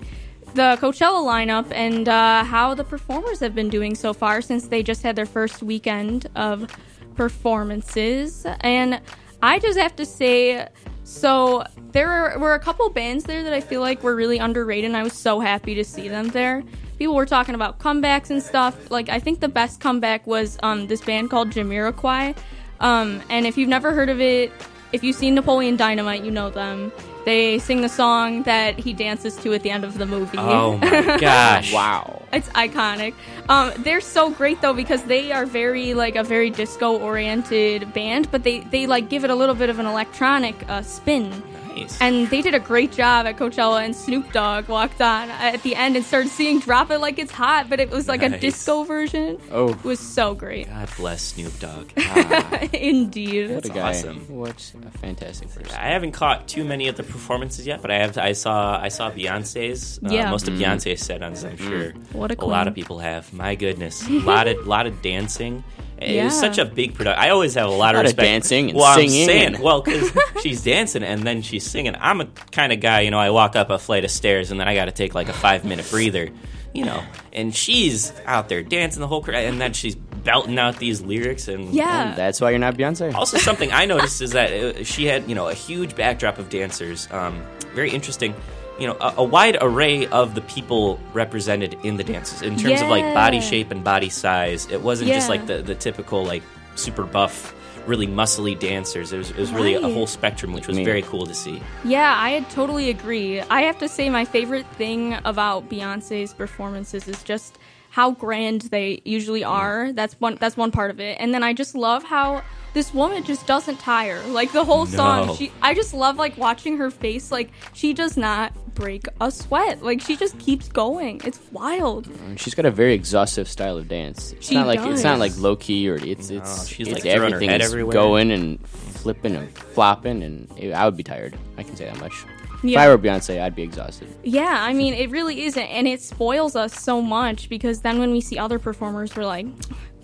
the 0.55 0.79
Coachella 0.81 1.23
lineup 1.23 1.71
and 1.71 2.09
uh, 2.09 2.43
how 2.43 2.73
the 2.73 2.83
performers 2.83 3.39
have 3.39 3.53
been 3.53 3.69
doing 3.69 3.93
so 3.93 4.13
far 4.13 4.41
since 4.41 4.67
they 4.67 4.81
just 4.81 5.03
had 5.03 5.15
their 5.15 5.27
first 5.27 5.61
weekend 5.61 6.25
of 6.35 6.75
performances. 7.13 8.47
And 8.61 8.99
I 9.43 9.59
just 9.59 9.77
have 9.77 9.95
to 9.97 10.07
say, 10.07 10.67
so 11.03 11.65
there 11.91 12.35
were 12.39 12.55
a 12.55 12.59
couple 12.59 12.89
bands 12.89 13.25
there 13.25 13.43
that 13.43 13.53
I 13.53 13.61
feel 13.61 13.81
like 13.81 14.01
were 14.01 14.15
really 14.15 14.39
underrated, 14.39 14.85
and 14.85 14.97
I 14.97 15.03
was 15.03 15.13
so 15.13 15.39
happy 15.39 15.75
to 15.75 15.83
see 15.83 16.07
them 16.07 16.29
there. 16.29 16.63
People 16.99 17.15
were 17.15 17.25
talking 17.25 17.55
about 17.55 17.79
comebacks 17.79 18.29
and 18.29 18.43
stuff. 18.43 18.91
Like 18.91 19.07
I 19.07 19.19
think 19.19 19.39
the 19.39 19.47
best 19.47 19.79
comeback 19.79 20.27
was 20.27 20.59
um, 20.61 20.87
this 20.87 21.01
band 21.01 21.29
called 21.29 21.49
Jamiroquai. 21.49 22.35
Um, 22.81 23.21
and 23.29 23.47
if 23.47 23.57
you've 23.57 23.69
never 23.69 23.93
heard 23.93 24.09
of 24.09 24.19
it, 24.19 24.51
if 24.91 25.01
you've 25.03 25.15
seen 25.15 25.33
Napoleon 25.33 25.77
Dynamite, 25.77 26.23
you 26.23 26.31
know 26.31 26.49
them. 26.49 26.91
They 27.25 27.59
sing 27.59 27.81
the 27.81 27.89
song 27.89 28.43
that 28.43 28.77
he 28.79 28.91
dances 28.91 29.37
to 29.37 29.53
at 29.53 29.61
the 29.61 29.69
end 29.69 29.83
of 29.83 29.97
the 29.97 30.05
movie. 30.05 30.37
Oh 30.37 30.77
my 30.77 31.17
gosh! 31.21 31.71
Wow. 31.71 32.23
It's 32.33 32.49
iconic. 32.49 33.13
Um, 33.47 33.71
they're 33.79 34.01
so 34.01 34.29
great 34.31 34.61
though 34.61 34.73
because 34.73 35.03
they 35.03 35.31
are 35.31 35.45
very 35.45 35.93
like 35.93 36.15
a 36.15 36.23
very 36.23 36.49
disco 36.49 36.97
oriented 36.97 37.93
band, 37.93 38.29
but 38.31 38.43
they 38.43 38.61
they 38.61 38.87
like 38.87 39.09
give 39.09 39.23
it 39.23 39.29
a 39.29 39.35
little 39.35 39.55
bit 39.55 39.69
of 39.69 39.79
an 39.79 39.85
electronic 39.85 40.67
uh, 40.69 40.81
spin. 40.81 41.31
Nice. 41.81 42.01
And 42.01 42.27
they 42.29 42.41
did 42.41 42.53
a 42.53 42.59
great 42.59 42.91
job 42.91 43.25
at 43.25 43.37
Coachella. 43.37 43.83
And 43.83 43.95
Snoop 43.95 44.31
Dogg 44.31 44.67
walked 44.67 45.01
on 45.01 45.29
at 45.29 45.61
the 45.63 45.75
end 45.75 45.95
and 45.95 46.05
started 46.05 46.29
singing 46.29 46.59
"Drop 46.59 46.91
It 46.91 46.99
Like 46.99 47.19
It's 47.19 47.31
Hot," 47.31 47.69
but 47.69 47.79
it 47.79 47.89
was 47.89 48.07
like 48.07 48.23
a 48.23 48.29
disco 48.37 48.83
version. 48.83 49.39
Oh. 49.51 49.69
It 49.69 49.83
was 49.83 49.99
so 49.99 50.33
great. 50.33 50.67
God 50.67 50.89
bless 50.97 51.23
Snoop 51.23 51.57
Dogg. 51.59 51.89
Ah. 52.11 52.67
Indeed. 52.73 53.51
What 53.51 53.65
a 53.65 53.69
guy. 53.69 53.89
awesome. 53.89 54.25
What 54.27 54.73
a 54.85 54.97
fantastic 54.97 55.53
person. 55.53 55.77
I 55.77 55.89
haven't 55.89 56.13
caught 56.13 56.47
too 56.47 56.65
many 56.65 56.87
of 56.87 56.97
the 56.97 57.03
performances 57.03 57.67
yet, 57.67 57.81
but 57.81 57.91
I 57.91 57.99
have. 57.99 58.17
I 58.17 58.33
saw. 58.33 58.79
I 58.79 58.89
saw 58.89 59.11
Beyonce's. 59.11 59.99
Uh, 60.03 60.09
Yeah. 60.11 60.31
Most 60.31 60.47
of 60.47 60.55
mm-hmm. 60.55 60.63
Beyonce's 60.63 61.01
set 61.01 61.21
on. 61.21 61.33
I'm 61.33 61.37
mm-hmm. 61.37 61.67
sure. 61.67 61.91
What 62.13 62.31
a 62.31 62.43
a 62.43 62.45
lot 62.45 62.67
of 62.67 62.73
people 62.73 62.99
have. 62.99 63.31
My 63.33 63.55
goodness, 63.55 64.07
a 64.07 64.13
lot 64.19 64.47
of 64.47 64.65
lot 64.67 64.87
of 64.87 65.01
dancing. 65.01 65.63
It 66.01 66.11
Yeah. 66.15 66.25
was 66.25 66.39
such 66.39 66.57
a 66.57 66.65
big 66.65 66.93
production. 66.95 67.21
I 67.21 67.29
always 67.29 67.53
have 67.55 67.67
a 67.67 67.71
lot, 67.71 67.93
Lot 67.93 67.95
of 67.97 68.01
respect. 68.03 68.25
dancing 68.25 68.69
and 68.69 68.79
well, 68.79 68.95
singing 68.95 69.21
I'm 69.23 69.27
saying, 69.27 69.55
and- 69.55 69.59
well, 69.63 69.81
because 69.81 70.11
she's 70.43 70.63
dancing 70.63 71.03
and 71.03 71.23
then 71.23 71.41
she's 71.41 71.69
singing. 71.69 71.95
I'm 71.99 72.21
a 72.21 72.25
kind 72.51 72.71
of 72.71 72.79
guy, 72.79 73.01
you 73.01 73.11
know. 73.11 73.19
I 73.19 73.29
walk 73.31 73.55
up 73.55 73.69
a 73.69 73.77
flight 73.79 74.05
of 74.05 74.11
stairs 74.11 74.51
and 74.51 74.59
then 74.59 74.67
I 74.67 74.75
got 74.75 74.85
to 74.85 74.91
take 74.91 75.13
like 75.13 75.27
a 75.29 75.33
five 75.33 75.65
minute 75.65 75.87
breather, 75.91 76.29
you 76.73 76.85
know. 76.85 77.03
And 77.33 77.53
she's 77.55 78.13
out 78.25 78.47
there 78.49 78.63
dancing 78.63 79.01
the 79.01 79.07
whole 79.07 79.21
crowd, 79.21 79.43
and 79.43 79.59
then 79.59 79.73
she's 79.73 79.95
belting 79.95 80.57
out 80.59 80.77
these 80.77 81.01
lyrics 81.01 81.47
and 81.47 81.73
Yeah. 81.73 82.13
That's 82.15 82.39
why 82.41 82.49
you're 82.51 82.59
not 82.59 82.75
Beyonce. 82.75 83.13
also, 83.13 83.37
something 83.37 83.71
I 83.71 83.85
noticed 83.85 84.21
is 84.21 84.31
that 84.31 84.51
uh, 84.51 84.83
she 84.83 85.05
had, 85.05 85.27
you 85.29 85.35
know, 85.35 85.47
a 85.47 85.53
huge 85.53 85.95
backdrop 85.95 86.37
of 86.39 86.49
dancers. 86.49 87.07
Um, 87.11 87.41
very 87.75 87.89
interesting. 87.91 88.33
You 88.79 88.87
know, 88.87 88.97
a, 89.01 89.15
a 89.17 89.23
wide 89.23 89.57
array 89.59 90.07
of 90.07 90.35
the 90.35 90.41
people 90.41 90.99
represented 91.13 91.77
in 91.83 91.97
the 91.97 92.03
dances 92.03 92.41
in 92.41 92.57
terms 92.57 92.81
of 92.81 92.87
like 92.87 93.13
body 93.13 93.41
shape 93.41 93.71
and 93.71 93.83
body 93.83 94.09
size. 94.09 94.67
It 94.71 94.81
wasn't 94.81 95.09
just 95.11 95.29
like 95.29 95.45
the, 95.47 95.61
the 95.61 95.75
typical 95.75 96.25
like 96.25 96.43
super 96.75 97.03
buff, 97.03 97.53
really 97.85 98.07
muscly 98.07 98.57
dancers. 98.57 99.11
It 99.11 99.17
was, 99.17 99.31
it 99.31 99.37
was 99.37 99.51
really 99.51 99.73
a 99.75 99.81
whole 99.81 100.07
spectrum, 100.07 100.53
which 100.53 100.67
was 100.67 100.77
Me. 100.77 100.85
very 100.85 101.01
cool 101.01 101.25
to 101.25 101.33
see. 101.33 101.61
Yeah, 101.83 102.13
I 102.15 102.41
totally 102.51 102.89
agree. 102.89 103.41
I 103.41 103.61
have 103.61 103.77
to 103.79 103.89
say, 103.89 104.09
my 104.09 104.25
favorite 104.25 104.67
thing 104.67 105.17
about 105.25 105.69
Beyonce's 105.69 106.33
performances 106.33 107.07
is 107.07 107.21
just 107.23 107.57
how 107.99 108.11
grand 108.11 108.61
they 108.71 109.01
usually 109.03 109.43
are. 109.43 109.91
That's 109.91 110.13
one. 110.21 110.37
That's 110.39 110.55
one 110.55 110.71
part 110.71 110.89
of 110.89 111.01
it. 111.01 111.17
And 111.19 111.33
then 111.33 111.43
I 111.43 111.51
just 111.51 111.75
love 111.75 112.01
how 112.05 112.41
this 112.73 112.93
woman 112.93 113.25
just 113.25 113.45
doesn't 113.45 113.77
tire. 113.79 114.23
Like 114.27 114.53
the 114.53 114.63
whole 114.63 114.85
song, 114.85 115.27
No. 115.27 115.35
she. 115.35 115.51
I 115.61 115.73
just 115.73 115.93
love 115.93 116.15
like 116.15 116.37
watching 116.37 116.77
her 116.77 116.91
face. 116.91 117.29
Like 117.29 117.49
she 117.73 117.93
does 117.93 118.15
not 118.15 118.53
break 118.73 119.03
a 119.19 119.29
sweat. 119.31 119.83
Like 119.83 119.99
she 119.99 120.15
just 120.15 120.39
keeps 120.39 120.69
going. 120.69 121.19
It's 121.25 121.41
wild. 121.51 122.05
Mm, 122.07 122.39
she's 122.39 122.55
got 122.55 122.65
a 122.65 122.71
very 122.71 122.93
exhaustive 122.93 123.49
style 123.49 123.77
of 123.77 123.89
dance. 123.89 124.31
It's 124.31 124.47
She 124.47 124.55
not 124.55 124.65
like 124.67 124.79
it's 124.79 125.03
not 125.03 125.19
like 125.19 125.35
low 125.37 125.57
key 125.57 125.89
or 125.89 125.95
it's 125.97 126.29
it's 126.29 126.67
she's, 126.69 126.87
it's 126.87 126.93
like, 126.93 127.03
throwing 127.03 127.19
her 127.19 127.25
everything 127.25 127.49
head 127.49 127.59
is 127.61 127.67
everywhere. 127.69 127.91
going 127.91 128.31
and 128.31 128.65
flipping 128.69 129.35
and 129.35 129.51
flopping 129.75 130.23
and 130.23 130.47
it, 130.57 130.71
I 130.71 130.85
would 130.85 130.95
be 130.95 131.03
tired. 131.03 131.37
I 131.57 131.63
can 131.63 131.75
say 131.75 131.83
that 131.83 131.99
much. 131.99 132.23
If 132.63 132.77
I 132.77 132.87
were 132.89 132.97
Beyonce, 132.97 133.41
I'd 133.41 133.55
be 133.55 133.63
exhausted. 133.63 134.13
Yeah, 134.23 134.57
I 134.59 134.73
mean, 134.73 134.93
it 134.93 135.09
really 135.11 135.43
isn't, 135.43 135.63
and 135.63 135.87
it 135.87 136.01
spoils 136.01 136.55
us 136.55 136.77
so 136.79 137.01
much 137.01 137.47
because 137.47 137.81
then 137.81 137.99
when 137.99 138.11
we 138.11 138.19
see 138.21 138.37
other 138.37 138.59
performers, 138.59 139.15
we're 139.15 139.25
like, 139.25 139.45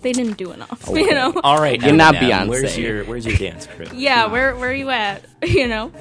they 0.02 0.12
didn't 0.12 0.38
do 0.38 0.52
enough. 0.52 0.88
You 0.88 1.10
know? 1.12 1.38
All 1.42 1.58
right, 1.58 1.80
You're 1.80 1.92
not 1.92 2.14
Beyonce. 2.14 2.48
Where's 2.48 2.78
your 2.78 3.04
Where's 3.04 3.26
your 3.26 3.36
dance 3.36 3.66
crew? 3.66 3.86
yeah 3.94 4.26
where 4.26 4.56
where 4.56 4.70
are 4.70 4.74
you 4.74 4.90
at 4.90 5.24
you 5.42 5.66
know 5.66 5.92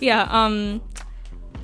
yeah 0.00 0.28
um 0.30 0.80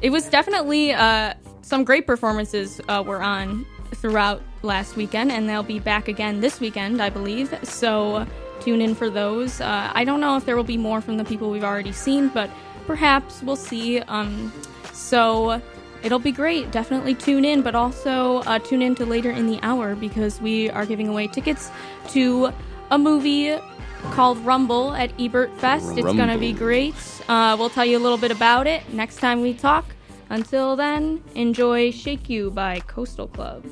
it 0.02 0.11
was 0.11 0.28
definitely 0.28 0.92
uh 0.92 1.35
some 1.62 1.85
great 1.85 2.07
performances 2.07 2.80
uh, 2.88 3.02
were 3.07 3.22
on 3.22 3.64
throughout 3.94 4.42
last 4.62 4.96
weekend 4.96 5.30
and 5.33 5.48
they'll 5.48 5.62
be 5.62 5.78
back 5.78 6.09
again 6.09 6.40
this 6.40 6.61
weekend 6.61 7.00
i 7.00 7.09
believe 7.09 7.54
so 7.62 8.26
tune 8.61 8.80
in 8.80 8.94
for 8.94 9.09
those 9.09 9.61
uh, 9.61 9.90
i 9.94 10.04
don't 10.04 10.20
know 10.20 10.37
if 10.37 10.44
there 10.44 10.57
will 10.57 10.64
be 10.64 10.76
more 10.76 11.00
from 11.00 11.16
the 11.16 11.24
people 11.24 11.50
we've 11.50 11.64
already 11.64 11.92
seen 11.92 12.28
but 12.28 12.50
perhaps 12.87 13.42
we'll 13.42 13.57
see 13.57 14.01
um 14.01 14.53
so 14.92 15.61
it'll 16.03 16.18
be 16.18 16.33
great 16.33 16.70
definitely 16.70 17.14
tune 17.14 17.44
in 17.44 17.62
but 17.62 17.75
also 17.75 18.38
uh, 18.42 18.59
tune 18.59 18.83
in 18.83 18.94
to 18.94 19.07
later 19.07 19.31
in 19.31 19.47
the 19.47 19.59
hour 19.62 19.94
because 19.94 20.40
we 20.40 20.70
are 20.70 20.87
giving 20.87 21.09
away 21.09 21.27
tickets 21.27 21.70
to 22.09 22.53
a 22.90 22.99
movie 22.99 23.57
called 24.12 24.38
Rumble 24.38 24.92
at 24.94 25.11
Ebert 25.18 25.57
Fest. 25.59 25.97
It's 25.97 26.03
going 26.03 26.29
to 26.29 26.38
be 26.38 26.53
great. 26.53 26.94
Uh, 27.29 27.57
we'll 27.59 27.70
tell 27.70 27.85
you 27.85 27.97
a 27.97 28.01
little 28.01 28.18
bit 28.18 28.31
about 28.31 28.66
it 28.66 28.92
next 28.92 29.16
time 29.16 29.40
we 29.40 29.55
talk. 29.55 29.85
Until 30.31 30.77
then, 30.77 31.23
enjoy 31.35 31.90
Shake 31.90 32.29
You 32.29 32.51
by 32.51 32.81
Coastal 32.81 33.29
Club. 33.29 33.64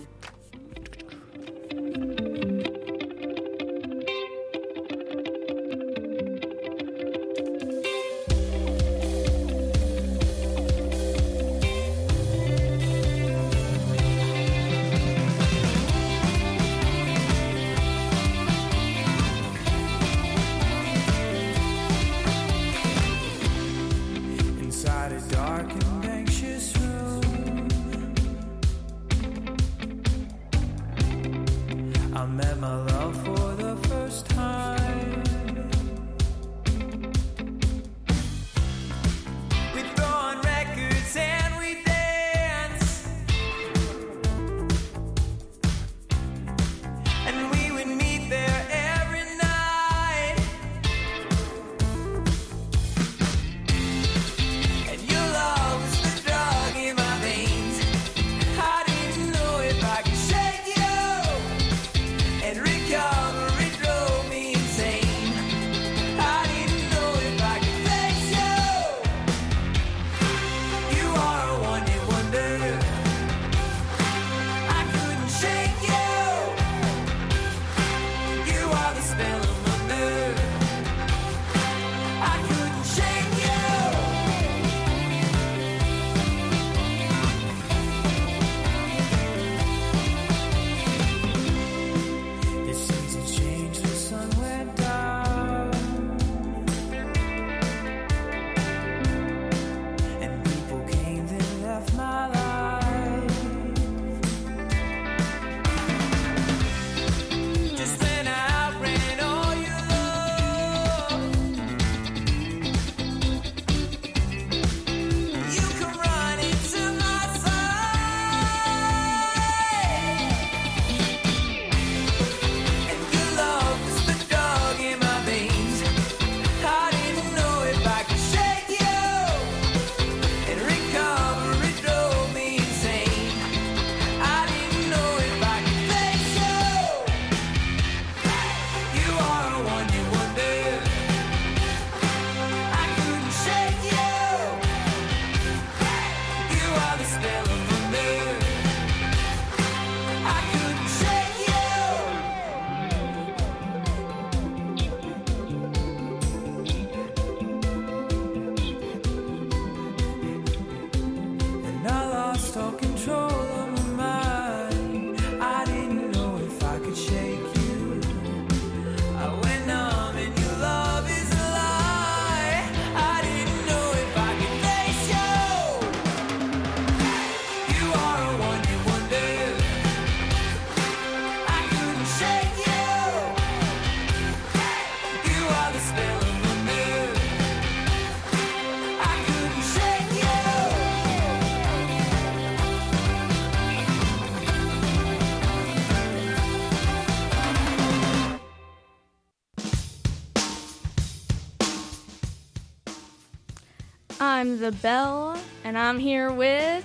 I'm 204.63 204.71
the 204.71 204.79
Bell, 204.79 205.37
and 205.65 205.77
I'm 205.77 205.99
here 205.99 206.31
with 206.31 206.85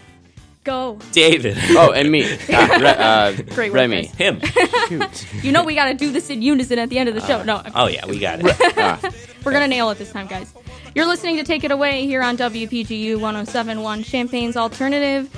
Go. 0.63 0.97
David. 1.11 1.55
Oh, 1.69 1.91
and 1.91 2.09
me. 2.11 2.23
Ah, 2.51 2.77
Re- 2.81 2.87
uh, 2.87 3.53
Great 3.53 3.71
work, 3.71 3.75
Remy. 3.75 4.07
guys. 4.07 4.15
Him. 4.15 5.03
You 5.43 5.51
know 5.51 5.63
we 5.63 5.75
got 5.75 5.85
to 5.89 5.93
do 5.93 6.11
this 6.11 6.29
in 6.31 6.41
unison 6.41 6.79
at 6.79 6.89
the 6.89 6.97
end 6.97 7.07
of 7.07 7.13
the 7.13 7.21
show. 7.21 7.43
No, 7.43 7.61
Oh 7.75 7.87
yeah, 7.87 8.05
we 8.07 8.17
got 8.19 8.39
it. 8.41 8.55
Ah, 8.77 8.99
we're 9.43 9.51
gonna 9.51 9.67
nail 9.67 9.91
it 9.91 9.99
this 9.99 10.11
time, 10.11 10.25
guys. 10.25 10.53
You're 10.95 11.05
listening 11.05 11.35
to 11.37 11.43
Take 11.43 11.63
It 11.63 11.69
Away 11.71 12.05
here 12.07 12.23
on 12.23 12.35
WPGU 12.37 13.19
1071 13.19 14.01
Champaign's 14.03 14.57
Alternative, 14.57 15.29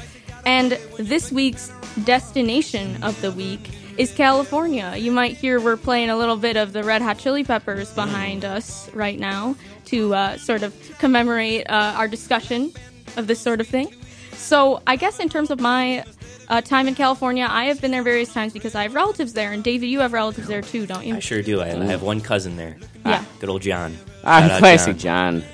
and 0.45 0.71
this 0.97 1.31
week's 1.31 1.73
destination 2.05 3.03
of 3.03 3.19
the 3.21 3.31
week 3.31 3.69
is 3.99 4.11
California. 4.13 4.95
You 4.97 5.11
might 5.11 5.35
hear 5.37 5.59
we're 5.59 5.75
playing 5.77 6.09
a 6.09 6.15
little 6.17 6.37
bit 6.37 6.55
of 6.55 6.71
the 6.73 6.83
Red 6.83 7.01
Hot 7.01 7.17
Chili 7.19 7.43
Peppers 7.43 7.91
behind 7.93 8.45
us 8.45 8.89
right 8.93 9.19
now 9.19 9.55
to 9.85 10.13
uh, 10.15 10.37
sort 10.37 10.63
of 10.63 10.73
commemorate 10.99 11.69
uh, 11.69 11.93
our 11.97 12.07
discussion 12.07 12.71
of 13.17 13.27
this 13.27 13.39
sort 13.41 13.59
of 13.59 13.67
thing. 13.67 13.93
So, 14.33 14.81
I 14.87 14.95
guess 14.95 15.19
in 15.19 15.27
terms 15.27 15.51
of 15.51 15.59
my 15.59 16.05
uh, 16.47 16.61
time 16.61 16.87
in 16.87 16.95
California, 16.95 17.45
I 17.49 17.65
have 17.65 17.81
been 17.81 17.91
there 17.91 18.01
various 18.03 18.33
times 18.33 18.53
because 18.53 18.73
I 18.73 18.83
have 18.83 18.95
relatives 18.95 19.33
there, 19.33 19.51
and 19.51 19.61
David, 19.63 19.87
you 19.87 19.99
have 19.99 20.13
relatives 20.13 20.47
there 20.47 20.61
too, 20.61 20.85
don't 20.87 21.05
you? 21.05 21.15
I 21.15 21.19
sure 21.19 21.41
do. 21.41 21.59
I, 21.59 21.67
I 21.77 21.83
have 21.83 22.01
one 22.01 22.21
cousin 22.21 22.55
there. 22.55 22.77
Yeah. 23.05 23.25
Good 23.39 23.49
old 23.49 23.61
John. 23.63 23.97
ah, 24.23 24.39
Shout 24.39 24.51
out 24.51 24.59
classic 24.59 24.97
John. 24.97 25.43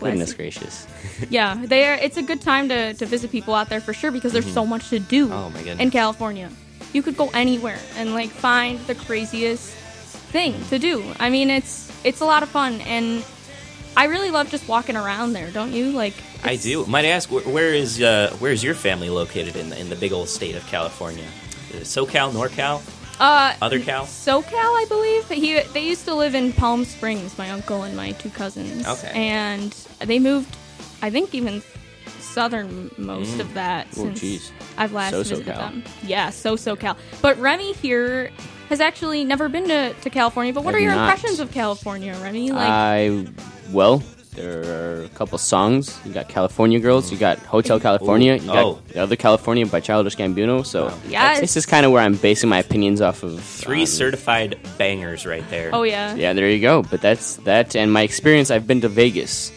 Goodness 0.00 0.32
gracious. 0.34 0.86
Yeah, 1.30 1.58
they 1.64 1.86
are, 1.86 1.94
it's 1.94 2.18
a 2.18 2.22
good 2.22 2.42
time 2.42 2.68
to, 2.68 2.92
to 2.92 3.06
visit 3.06 3.32
people 3.32 3.54
out 3.54 3.70
there 3.70 3.80
for 3.80 3.94
sure 3.94 4.10
because 4.10 4.34
there's 4.34 4.52
so 4.52 4.66
much 4.66 4.90
to 4.90 4.98
do 4.98 5.32
Oh, 5.32 5.48
my 5.48 5.60
goodness. 5.62 5.80
in 5.80 5.90
California. 5.90 6.50
You 6.96 7.02
could 7.02 7.18
go 7.18 7.28
anywhere 7.34 7.78
and 7.96 8.14
like 8.14 8.30
find 8.30 8.78
the 8.86 8.94
craziest 8.94 9.70
thing 10.32 10.54
to 10.70 10.78
do. 10.78 11.04
I 11.20 11.28
mean, 11.28 11.50
it's 11.50 11.92
it's 12.04 12.22
a 12.22 12.24
lot 12.24 12.42
of 12.42 12.48
fun 12.48 12.80
and 12.80 13.22
I 13.96 14.04
really 14.04 14.30
love 14.30 14.50
just 14.50 14.66
walking 14.66 14.96
around 14.96 15.34
there, 15.34 15.50
don't 15.50 15.72
you? 15.72 15.90
Like 15.90 16.14
I 16.42 16.56
do. 16.56 16.86
Might 16.86 17.04
I 17.04 17.08
ask, 17.08 17.28
wh- 17.28 17.46
where 17.46 17.74
is 17.74 18.00
uh, 18.00 18.34
where 18.38 18.50
is 18.50 18.64
your 18.64 18.74
family 18.74 19.10
located 19.10 19.56
in 19.56 19.68
the, 19.68 19.78
in 19.78 19.90
the 19.90 19.96
big 19.96 20.12
old 20.14 20.30
state 20.30 20.54
of 20.54 20.66
California? 20.68 21.28
SoCal, 21.82 22.32
NorCal, 22.32 22.80
Uh 23.20 23.54
other 23.60 23.78
Cal? 23.78 24.04
SoCal, 24.04 24.52
I 24.54 24.86
believe. 24.88 25.28
He 25.28 25.60
they 25.74 25.84
used 25.86 26.06
to 26.06 26.14
live 26.14 26.34
in 26.34 26.54
Palm 26.54 26.86
Springs, 26.86 27.36
my 27.36 27.50
uncle 27.50 27.82
and 27.82 27.94
my 27.94 28.12
two 28.12 28.30
cousins. 28.30 28.86
Okay. 28.86 29.12
And 29.14 29.70
they 30.00 30.18
moved 30.18 30.56
I 31.02 31.10
think 31.10 31.34
even 31.34 31.62
southernmost 32.36 33.40
of 33.40 33.54
that 33.54 33.86
Oh, 33.92 34.04
since 34.04 34.20
jeez. 34.20 34.50
I've 34.76 34.92
last 34.92 35.12
So 35.12 35.18
visited 35.22 35.46
SoCal. 35.46 35.56
them. 35.58 35.82
Yeah, 36.04 36.28
so 36.30 36.56
SoCal. 36.56 36.96
But 37.22 37.38
Remy 37.38 37.72
here 37.72 38.30
has 38.68 38.80
actually 38.80 39.24
never 39.24 39.48
been 39.48 39.66
to, 39.68 39.94
to 39.94 40.10
California. 40.10 40.52
But 40.52 40.64
what 40.64 40.74
I've 40.74 40.80
are 40.80 40.84
your 40.84 40.94
not. 40.94 41.08
impressions 41.10 41.40
of 41.40 41.50
California, 41.50 42.14
Remy? 42.22 42.50
Like, 42.52 42.68
I 42.68 43.26
well, 43.72 44.02
there 44.34 44.98
are 45.00 45.04
a 45.04 45.08
couple 45.10 45.38
songs. 45.38 45.98
You 46.04 46.12
got 46.12 46.28
California 46.28 46.78
Girls. 46.78 47.10
You 47.10 47.16
got 47.16 47.38
Hotel 47.38 47.80
California. 47.80 48.34
You 48.36 48.46
got 48.46 48.64
Oh. 48.64 48.78
the 48.92 49.00
other 49.00 49.16
California 49.16 49.64
by 49.66 49.80
Childish 49.80 50.14
Gambino. 50.16 50.64
So 50.66 50.92
Yes. 51.08 51.40
this 51.40 51.56
is 51.56 51.64
kind 51.64 51.86
of 51.86 51.92
where 51.92 52.02
I'm 52.02 52.16
basing 52.16 52.50
my 52.50 52.58
opinions 52.58 53.00
off 53.00 53.22
of. 53.22 53.40
Three 53.42 53.80
um, 53.80 53.86
certified 53.86 54.58
bangers 54.76 55.24
right 55.24 55.48
there. 55.48 55.70
oh 55.72 55.84
yeah, 55.84 56.14
Yeah, 56.14 56.34
there 56.34 56.50
you 56.50 56.60
go. 56.60 56.82
But 56.82 57.00
that's 57.00 57.36
that, 57.48 57.74
and 57.74 57.90
my 57.90 58.02
experience. 58.02 58.50
I've 58.50 58.66
been 58.66 58.82
to 58.82 58.88
Vegas, 58.90 59.50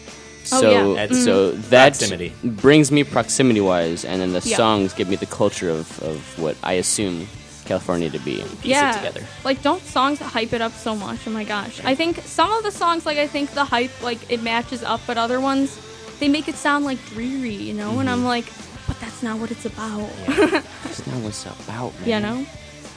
Oh, 0.52 0.60
so 0.60 0.70
yeah. 0.70 0.94
That's 1.06 1.24
so 1.24 1.50
that 1.52 1.92
proximity. 1.92 2.32
brings 2.44 2.90
me 2.90 3.04
proximity 3.04 3.60
wise, 3.60 4.04
and 4.04 4.20
then 4.20 4.32
the 4.32 4.40
Yeah. 4.44 4.56
songs 4.56 4.92
give 4.92 5.08
me 5.08 5.16
the 5.16 5.26
culture 5.26 5.70
of, 5.70 6.00
of 6.02 6.38
what 6.38 6.56
I 6.62 6.74
assume 6.74 7.26
California 7.66 8.10
to 8.10 8.18
be. 8.20 8.36
Piece 8.62 8.64
yeah. 8.64 8.90
it 8.92 8.96
together. 8.98 9.26
Like, 9.44 9.62
don't 9.62 9.82
songs 9.82 10.18
hype 10.18 10.52
it 10.52 10.60
up 10.60 10.72
so 10.72 10.96
much? 10.96 11.20
Oh 11.26 11.30
my 11.30 11.44
gosh! 11.44 11.80
I 11.84 11.94
think 11.94 12.18
some 12.24 12.50
of 12.52 12.62
the 12.64 12.70
songs, 12.72 13.06
like, 13.06 13.18
I 13.18 13.26
think 13.28 13.50
the 13.52 13.64
hype, 13.64 13.92
like, 14.02 14.18
it 14.30 14.42
matches 14.42 14.82
up, 14.82 15.00
but 15.06 15.16
other 15.18 15.40
ones, 15.40 15.78
they 16.18 16.28
make 16.28 16.48
it 16.48 16.56
sound 16.56 16.84
like 16.84 16.98
dreary, 17.06 17.54
you 17.54 17.74
know. 17.74 17.90
And 18.00 18.08
Mm-hmm. 18.08 18.08
I'm 18.08 18.24
like, 18.24 18.46
but 18.88 18.98
that's 18.98 19.22
not 19.22 19.38
what 19.38 19.50
it's 19.52 19.66
about. 19.66 20.10
That's 20.26 21.06
not 21.06 21.22
what's 21.22 21.46
about, 21.46 21.92
man. 22.00 22.08
you 22.08 22.18
know. 22.20 22.46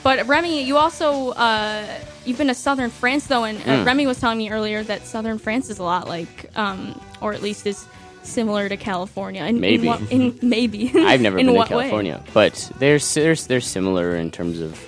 But 0.04 0.28
Remy, 0.28 0.62
you 0.64 0.76
also 0.76 1.30
uh, 1.30 1.86
you've 2.24 2.38
been 2.38 2.46
to 2.48 2.54
southern 2.54 2.90
France 2.90 3.26
though, 3.26 3.42
and 3.44 3.58
Hmm. 3.58 3.70
uh, 3.70 3.84
Remy 3.84 4.06
was 4.06 4.20
telling 4.20 4.38
me 4.38 4.50
earlier 4.50 4.82
that 4.84 5.06
southern 5.06 5.38
France 5.38 5.70
is 5.70 5.78
a 5.78 5.82
lot 5.82 6.06
like, 6.06 6.50
um, 6.56 7.00
or 7.22 7.32
at 7.32 7.42
least 7.42 7.66
is 7.66 7.86
similar 8.22 8.68
to 8.68 8.76
California. 8.76 9.42
In, 9.44 9.60
Maybe. 9.60 9.82
in, 9.82 9.86
what, 9.86 10.12
in 10.12 10.38
maybe 10.48 10.92
I've 10.94 11.20
never 11.22 11.38
in 11.40 11.46
been 11.46 11.54
to 11.54 11.58
what 11.58 11.70
way? 11.70 11.84
California, 11.88 12.22
but 12.34 12.70
they're 12.78 12.98
they're 12.98 13.34
they're 13.34 13.60
similar 13.62 14.14
in 14.16 14.30
terms 14.30 14.60
of, 14.60 14.78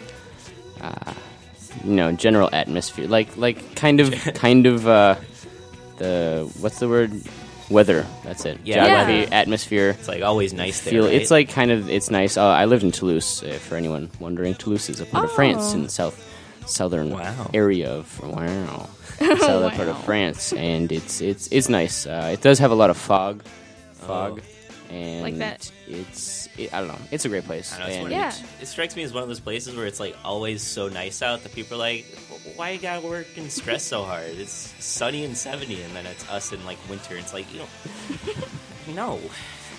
uh, 0.82 1.12
you 1.84 1.94
know, 1.94 2.12
general 2.12 2.50
atmosphere. 2.52 3.08
Like 3.08 3.36
like 3.38 3.74
kind 3.74 4.00
of 4.00 4.12
kind 4.34 4.66
of 4.66 4.86
uh, 4.86 5.16
the 5.96 6.46
what's 6.60 6.78
the 6.78 6.88
word? 6.88 7.12
Weather. 7.70 8.06
That's 8.24 8.44
it. 8.44 8.60
Yeah. 8.64 8.86
Geography, 8.86 9.28
Yeah. 9.30 9.38
atmosphere. 9.40 9.90
It's 9.98 10.08
like 10.08 10.22
always 10.22 10.52
nice 10.52 10.80
there. 10.82 10.92
Feel 10.92 11.04
right? 11.06 11.14
it's 11.14 11.30
like 11.30 11.48
kind 11.48 11.70
of 11.70 11.90
it's 11.90 12.10
nice. 12.10 12.36
Uh, 12.36 12.46
I 12.46 12.64
lived 12.66 12.84
in 12.84 12.92
Toulouse. 12.92 13.42
Uh, 13.42 13.58
for 13.60 13.76
anyone 13.76 14.08
wondering, 14.20 14.54
Toulouse 14.54 14.88
is 14.88 15.00
a 15.00 15.04
part 15.06 15.24
of 15.24 15.32
France 15.32 15.72
Oh. 15.72 15.74
in 15.76 15.82
the 15.84 15.88
south 15.88 16.16
southern 16.66 17.10
Wow. 17.10 17.50
area 17.54 17.90
of 17.90 18.20
wow 18.22 18.88
southern 19.38 19.70
part 19.72 19.88
of 19.88 20.04
France, 20.04 20.52
and 20.52 20.92
it's 20.92 21.20
it's 21.20 21.48
it's 21.50 21.68
nice. 21.68 22.06
Uh, 22.06 22.30
it 22.32 22.40
does 22.40 22.58
have 22.60 22.70
a 22.70 22.74
lot 22.74 22.90
of 22.90 22.96
fog, 22.96 23.42
fog, 23.94 24.40
and 24.90 25.22
Like 25.22 25.38
that. 25.38 25.70
It's 25.88 26.45
it, 26.45 26.45
I 26.58 26.78
don't 26.80 26.88
know. 26.88 26.98
It's 27.10 27.24
a 27.24 27.28
great 27.28 27.44
place. 27.44 27.72
I 27.74 27.78
know, 27.80 27.86
it's 27.86 27.94
and 27.96 28.02
one 28.04 28.10
Yeah. 28.12 28.28
of, 28.28 28.62
it 28.62 28.66
strikes 28.66 28.96
me 28.96 29.02
as 29.02 29.12
one 29.12 29.22
of 29.22 29.28
those 29.28 29.40
places 29.40 29.74
where 29.76 29.86
it's 29.86 30.00
like 30.00 30.16
always 30.24 30.62
so 30.62 30.88
nice 30.88 31.22
out 31.22 31.42
that 31.42 31.54
people 31.54 31.76
are 31.76 31.78
like, 31.78 32.04
why 32.56 32.70
you 32.70 32.78
gotta 32.80 33.06
work 33.06 33.26
and 33.36 33.50
stress 33.52 33.82
so 33.84 34.02
hard? 34.04 34.24
It's 34.26 34.74
sunny 34.84 35.24
and 35.24 35.36
70, 35.36 35.82
and 35.82 35.94
then 35.94 36.06
it's 36.06 36.28
us 36.30 36.52
in 36.52 36.64
like 36.64 36.78
winter. 36.88 37.16
It's 37.16 37.32
like, 37.34 37.52
you 37.52 37.60
know, 37.60 37.66
no, 38.94 39.20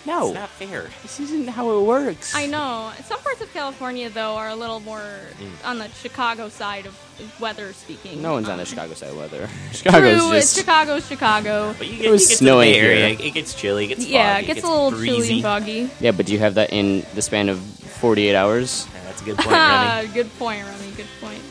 No, 0.07 0.27
it's 0.29 0.35
not 0.35 0.49
fair. 0.49 0.87
this 1.03 1.19
isn't 1.19 1.49
how 1.49 1.69
it 1.77 1.83
works. 1.83 2.33
I 2.33 2.47
know. 2.47 2.91
Some 3.05 3.19
parts 3.19 3.41
of 3.41 3.51
California 3.53 4.09
though 4.09 4.35
are 4.35 4.47
a 4.49 4.55
little 4.55 4.79
more 4.79 5.01
Mm. 5.39 5.65
on 5.69 5.77
the 5.79 5.89
Chicago 6.01 6.49
side 6.49 6.85
of 6.87 6.95
weather 7.39 7.73
speaking. 7.73 8.21
No 8.21 8.31
one's 8.33 8.47
on 8.49 8.57
the 8.57 8.63
Um, 8.63 8.67
Chicago 8.67 8.93
side 8.95 9.09
of 9.09 9.17
weather. 9.17 9.47
Chicago's 9.73 10.17
True, 10.19 10.31
it's 10.31 10.53
just 10.53 10.57
Chicago's 10.57 11.07
Chicago. 11.07 11.75
But 11.77 11.87
you 11.87 11.93
It 11.93 11.97
get, 11.97 12.05
you 12.05 12.11
was 12.11 12.27
get 12.27 12.37
snowing 12.37 12.73
Area, 12.73 13.09
here. 13.09 13.27
it 13.27 13.33
gets 13.33 13.53
chilly, 13.53 13.85
it 13.85 13.87
gets 13.89 14.05
Yeah, 14.07 14.35
foggy, 14.35 14.43
it 14.43 14.47
gets 14.53 14.63
a 14.65 14.69
little 14.71 14.91
chilly 14.91 15.31
and 15.33 15.41
foggy. 15.43 15.89
yeah, 15.99 16.11
but 16.11 16.25
do 16.25 16.31
you 16.33 16.39
have 16.39 16.55
that 16.55 16.71
in 16.71 17.05
the 17.13 17.21
span 17.21 17.49
of 17.49 17.59
forty 17.59 18.27
eight 18.29 18.35
hours? 18.35 18.87
Yeah, 18.93 19.01
that's 19.05 19.21
a 19.21 19.25
good 19.25 19.37
point, 19.37 19.49
Remy. 19.51 20.07
good 20.13 20.39
point, 20.39 20.65
Remy. 20.65 20.91
Good 20.95 21.11
point. 21.21 21.41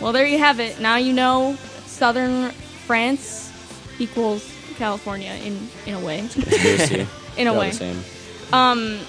Well, 0.00 0.12
there 0.12 0.26
you 0.26 0.38
have 0.38 0.58
it. 0.60 0.80
Now 0.80 0.96
you 0.96 1.12
know 1.12 1.56
southern 1.86 2.50
France 2.86 3.52
equals 3.98 4.48
California 4.78 5.32
in 5.44 5.68
in 5.86 5.94
a 5.94 6.00
way. 6.00 6.26
Conspiracy. 7.34 7.40
In 7.42 7.46
a 7.48 7.58
way. 7.58 7.70
the 7.70 7.76
same. 7.76 8.04
Um, 8.52 9.00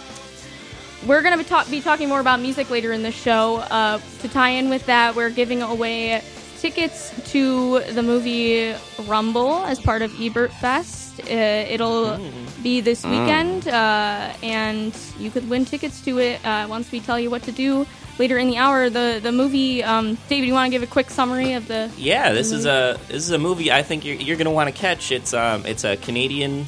we're 1.06 1.22
gonna 1.22 1.38
be, 1.38 1.44
talk- 1.44 1.70
be 1.70 1.82
talking 1.82 2.08
more 2.10 2.20
about 2.20 2.40
music 2.40 2.70
later 2.70 2.94
in 2.94 3.04
the 3.04 3.12
show. 3.12 3.58
Uh, 3.58 4.00
to 4.22 4.28
tie 4.30 4.50
in 4.52 4.70
with 4.70 4.86
that, 4.86 5.16
we're 5.16 5.30
giving 5.30 5.62
away 5.62 6.22
tickets 6.60 7.12
to 7.32 7.82
the 7.92 8.02
movie 8.02 8.74
Rumble 9.06 9.66
as 9.66 9.82
part 9.82 10.02
of 10.02 10.18
Ebert 10.22 10.54
Fest. 10.54 11.20
Uh, 11.20 11.26
it'll 11.26 12.18
be 12.64 12.80
this 12.80 13.04
weekend, 13.04 13.68
uh, 13.68 14.34
and 14.42 14.98
you 15.20 15.30
could 15.30 15.48
win 15.50 15.66
tickets 15.66 16.00
to 16.06 16.20
it 16.20 16.44
uh, 16.46 16.66
once 16.70 16.90
we 16.92 17.02
tell 17.02 17.20
you 17.20 17.30
what 17.30 17.44
to 17.44 17.52
do 17.52 17.86
later 18.18 18.38
in 18.38 18.48
the 18.50 18.58
hour. 18.58 18.90
The 18.90 19.20
the 19.22 19.32
movie, 19.34 19.84
um, 19.84 20.18
David, 20.30 20.48
you 20.48 20.54
want 20.54 20.72
to 20.72 20.72
give 20.72 20.84
a 20.84 20.92
quick 20.92 21.10
summary 21.10 21.54
of 21.54 21.68
the? 21.68 21.92
Yeah, 21.98 22.32
this 22.32 22.52
is 22.54 22.66
a 22.66 22.98
this 23.10 23.24
is 23.24 23.32
a 23.32 23.38
movie 23.40 23.72
I 23.74 23.84
think 23.84 24.06
you're, 24.06 24.16
you're 24.16 24.38
going 24.38 24.46
to 24.46 24.52
want 24.52 24.74
to 24.74 24.82
catch. 24.82 25.12
It's 25.12 25.34
um 25.34 25.66
it's 25.66 25.84
a 25.84 25.98
Canadian 25.98 26.66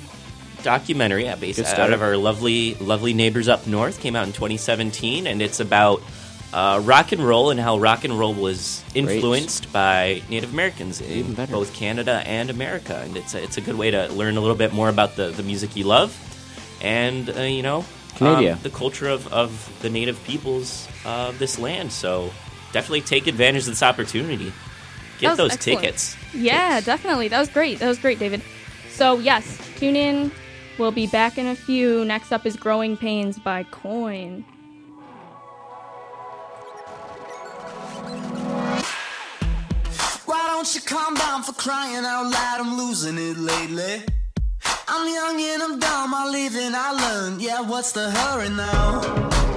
documentary, 0.65 1.23
yeah, 1.23 1.35
based 1.35 1.59
Good 1.59 1.79
out 1.79 1.93
of 1.93 2.01
our 2.01 2.17
lovely 2.17 2.73
lovely 2.75 3.13
neighbors 3.13 3.47
up 3.47 3.67
north. 3.67 4.01
Came 4.01 4.15
out 4.15 4.27
in 4.27 4.33
2017, 4.33 5.27
and 5.27 5.41
it's 5.41 5.61
about 5.61 6.01
uh, 6.51 6.81
rock 6.83 7.13
and 7.13 7.25
roll 7.25 7.51
and 7.51 7.59
how 7.59 7.77
rock 7.77 8.03
and 8.03 8.17
roll 8.17 8.33
was 8.33 8.83
influenced 8.93 9.71
by 9.71 10.21
Native 10.29 10.51
Americans 10.51 10.99
in 10.99 11.33
both 11.33 11.73
Canada 11.73 12.23
and 12.25 12.49
America. 12.49 12.99
And 13.05 13.15
it's 13.15 13.35
a, 13.35 13.43
it's 13.43 13.57
a 13.57 13.61
good 13.61 13.75
way 13.75 13.91
to 13.91 14.07
learn 14.07 14.35
a 14.35 14.41
little 14.41 14.55
bit 14.57 14.73
more 14.73 14.89
about 14.89 15.15
the, 15.15 15.29
the 15.29 15.43
music 15.43 15.75
you 15.75 15.85
love, 15.85 16.17
and 16.81 17.29
uh, 17.29 17.41
you 17.41 17.63
know. 17.63 17.85
Canada. 18.15 18.53
um, 18.53 18.59
the 18.63 18.69
culture 18.69 19.09
of, 19.09 19.31
of 19.33 19.77
the 19.81 19.89
native 19.89 20.23
peoples 20.23 20.87
of 21.05 21.37
this 21.37 21.59
land. 21.59 21.91
So 21.91 22.31
definitely 22.71 23.01
take 23.01 23.27
advantage 23.27 23.63
of 23.63 23.67
this 23.67 23.83
opportunity. 23.83 24.53
Get 25.19 25.35
those 25.35 25.51
excellent. 25.51 25.81
tickets. 25.81 26.17
Yeah, 26.33 26.79
definitely. 26.79 27.27
That 27.27 27.39
was 27.39 27.49
great. 27.49 27.79
That 27.79 27.89
was 27.89 27.99
great, 27.99 28.19
David. 28.19 28.41
So, 28.89 29.19
yes, 29.19 29.59
tune 29.77 29.97
in. 29.97 30.31
We'll 30.77 30.91
be 30.91 31.07
back 31.07 31.37
in 31.37 31.47
a 31.47 31.55
few. 31.55 32.03
Next 32.03 32.33
up 32.33 32.45
is 32.45 32.57
Growing 32.57 32.97
Pains 32.97 33.39
by 33.39 33.63
Coin. 33.63 34.43
Why 40.25 40.47
don't 40.47 40.75
you 40.75 40.81
calm 40.81 41.13
down 41.15 41.43
for 41.43 41.53
crying 41.53 42.03
out 42.03 42.29
loud? 42.29 42.59
I'm 42.59 42.77
losing 42.77 43.17
it 43.17 43.37
lately. 43.37 44.03
I'm 44.87 45.13
young 45.13 45.41
and 45.41 45.63
I'm 45.63 45.79
dumb. 45.79 46.13
I 46.13 46.27
live 46.29 46.55
and 46.55 46.75
I 46.75 46.91
learn. 46.91 47.39
Yeah, 47.39 47.61
what's 47.61 47.93
the 47.93 48.11
hurry 48.11 48.49
now? 48.49 49.54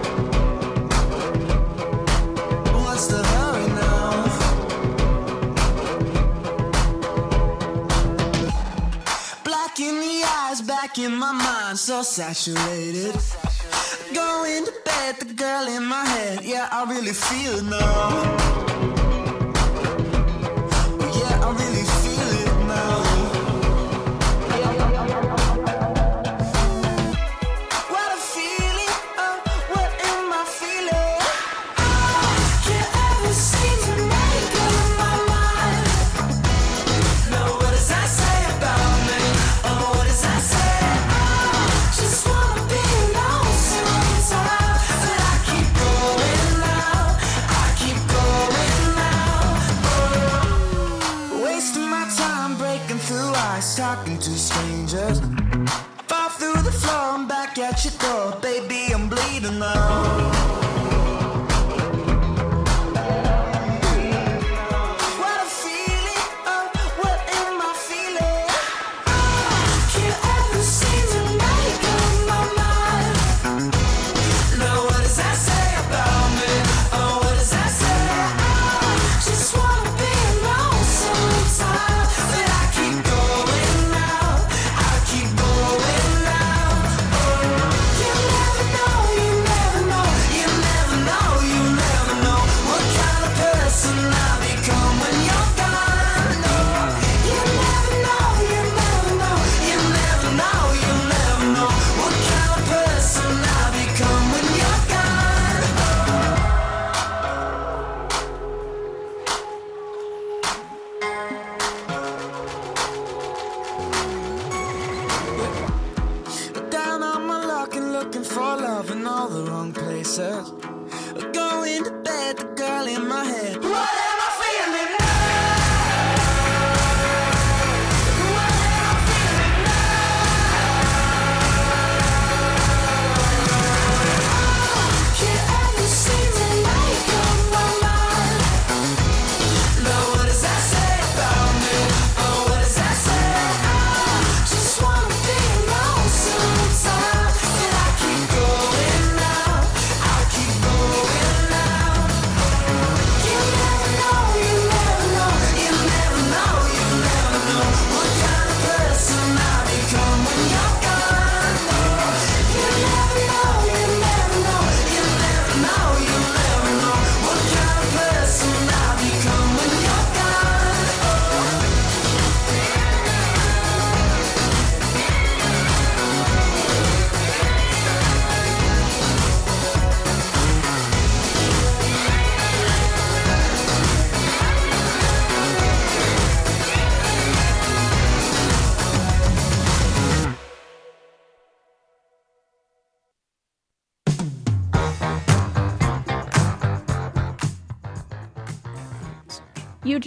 Back 10.80 10.98
in 10.98 11.16
my 11.16 11.32
mind, 11.32 11.76
so 11.76 12.02
saturated. 12.02 13.12
Going 14.14 14.64
to 14.64 14.72
bed, 14.84 15.16
the 15.18 15.34
girl 15.34 15.66
in 15.66 15.84
my 15.84 16.04
head, 16.04 16.44
yeah, 16.44 16.68
I 16.70 16.88
really 16.88 17.12
feel 17.12 17.58
it 17.58 18.77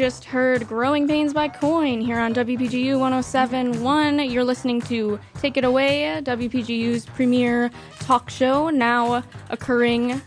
just 0.01 0.25
heard 0.25 0.67
Growing 0.67 1.07
Pains 1.07 1.31
by 1.31 1.47
Coin 1.47 2.01
here 2.01 2.17
on 2.17 2.33
WPGU 2.33 2.97
1071. 2.97 4.17
You're 4.31 4.43
listening 4.43 4.81
to 4.81 5.19
Take 5.39 5.57
It 5.57 5.63
Away, 5.63 6.19
WPGU's 6.23 7.05
premier 7.05 7.69
talk 7.99 8.31
show, 8.31 8.71
now 8.71 9.21
occurring 9.51 10.19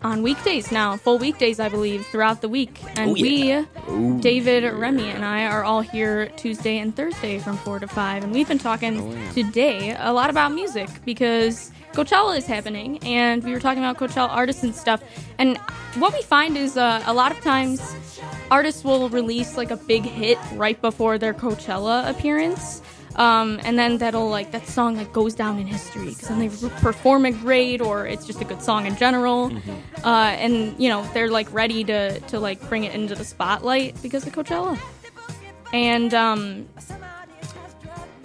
on 0.00 0.22
weekdays 0.22 0.72
now, 0.72 0.96
full 0.96 1.18
weekdays, 1.18 1.60
I 1.60 1.68
believe, 1.68 2.06
throughout 2.06 2.40
the 2.40 2.48
week. 2.48 2.80
And 2.96 3.10
Oh, 3.10 3.14
yeah. 3.16 3.64
we, 3.86 4.18
David, 4.22 4.64
Remy, 4.72 5.10
and 5.10 5.26
I 5.26 5.44
are 5.44 5.62
all 5.62 5.82
here 5.82 6.28
Tuesday 6.38 6.78
and 6.78 6.96
Thursday 6.96 7.38
from 7.38 7.58
4 7.58 7.80
to 7.80 7.88
5. 7.88 8.24
And 8.24 8.32
we've 8.32 8.48
been 8.48 8.56
talking 8.58 8.98
Oh, 8.98 9.32
today 9.34 9.94
a 9.98 10.10
lot 10.10 10.30
about 10.30 10.52
music 10.52 10.88
because 11.04 11.70
Coachella 11.92 12.38
is 12.38 12.46
happening, 12.46 12.98
and 13.04 13.44
we 13.44 13.52
were 13.52 13.60
talking 13.60 13.84
about 13.84 13.98
Coachella 13.98 14.30
artists 14.30 14.62
and 14.62 14.74
stuff. 14.74 15.02
And 15.36 15.58
what 15.98 16.14
we 16.14 16.22
find 16.22 16.56
is 16.56 16.78
uh, 16.78 17.02
a 17.06 17.12
lot 17.12 17.30
of 17.30 17.40
times 17.42 17.94
artists 18.50 18.84
will 18.84 19.08
release 19.08 19.56
like 19.56 19.70
a 19.70 19.76
big 19.76 20.02
hit 20.02 20.38
right 20.54 20.80
before 20.80 21.18
their 21.18 21.34
Coachella 21.34 22.08
appearance. 22.08 22.82
Um, 23.16 23.60
and 23.62 23.78
then 23.78 23.96
that'll 23.96 24.28
like 24.28 24.50
that 24.52 24.66
song 24.66 24.96
like 24.96 25.12
goes 25.12 25.34
down 25.34 25.58
in 25.58 25.66
history 25.66 26.10
because 26.10 26.28
then 26.28 26.38
they 26.38 26.48
perform 26.48 27.24
it 27.24 27.32
great 27.40 27.80
or 27.80 28.06
it's 28.06 28.26
just 28.26 28.42
a 28.42 28.44
good 28.44 28.60
song 28.60 28.86
in 28.86 28.94
general. 28.96 29.50
Uh, 30.04 30.36
and 30.38 30.78
you 30.78 30.90
know 30.90 31.02
they're 31.14 31.30
like 31.30 31.50
ready 31.52 31.82
to 31.84 32.20
to 32.20 32.38
like 32.38 32.60
bring 32.68 32.84
it 32.84 32.94
into 32.94 33.14
the 33.14 33.24
spotlight 33.24 34.00
because 34.02 34.26
of 34.26 34.34
Coachella. 34.34 34.78
And 35.72 36.12
um, 36.12 36.68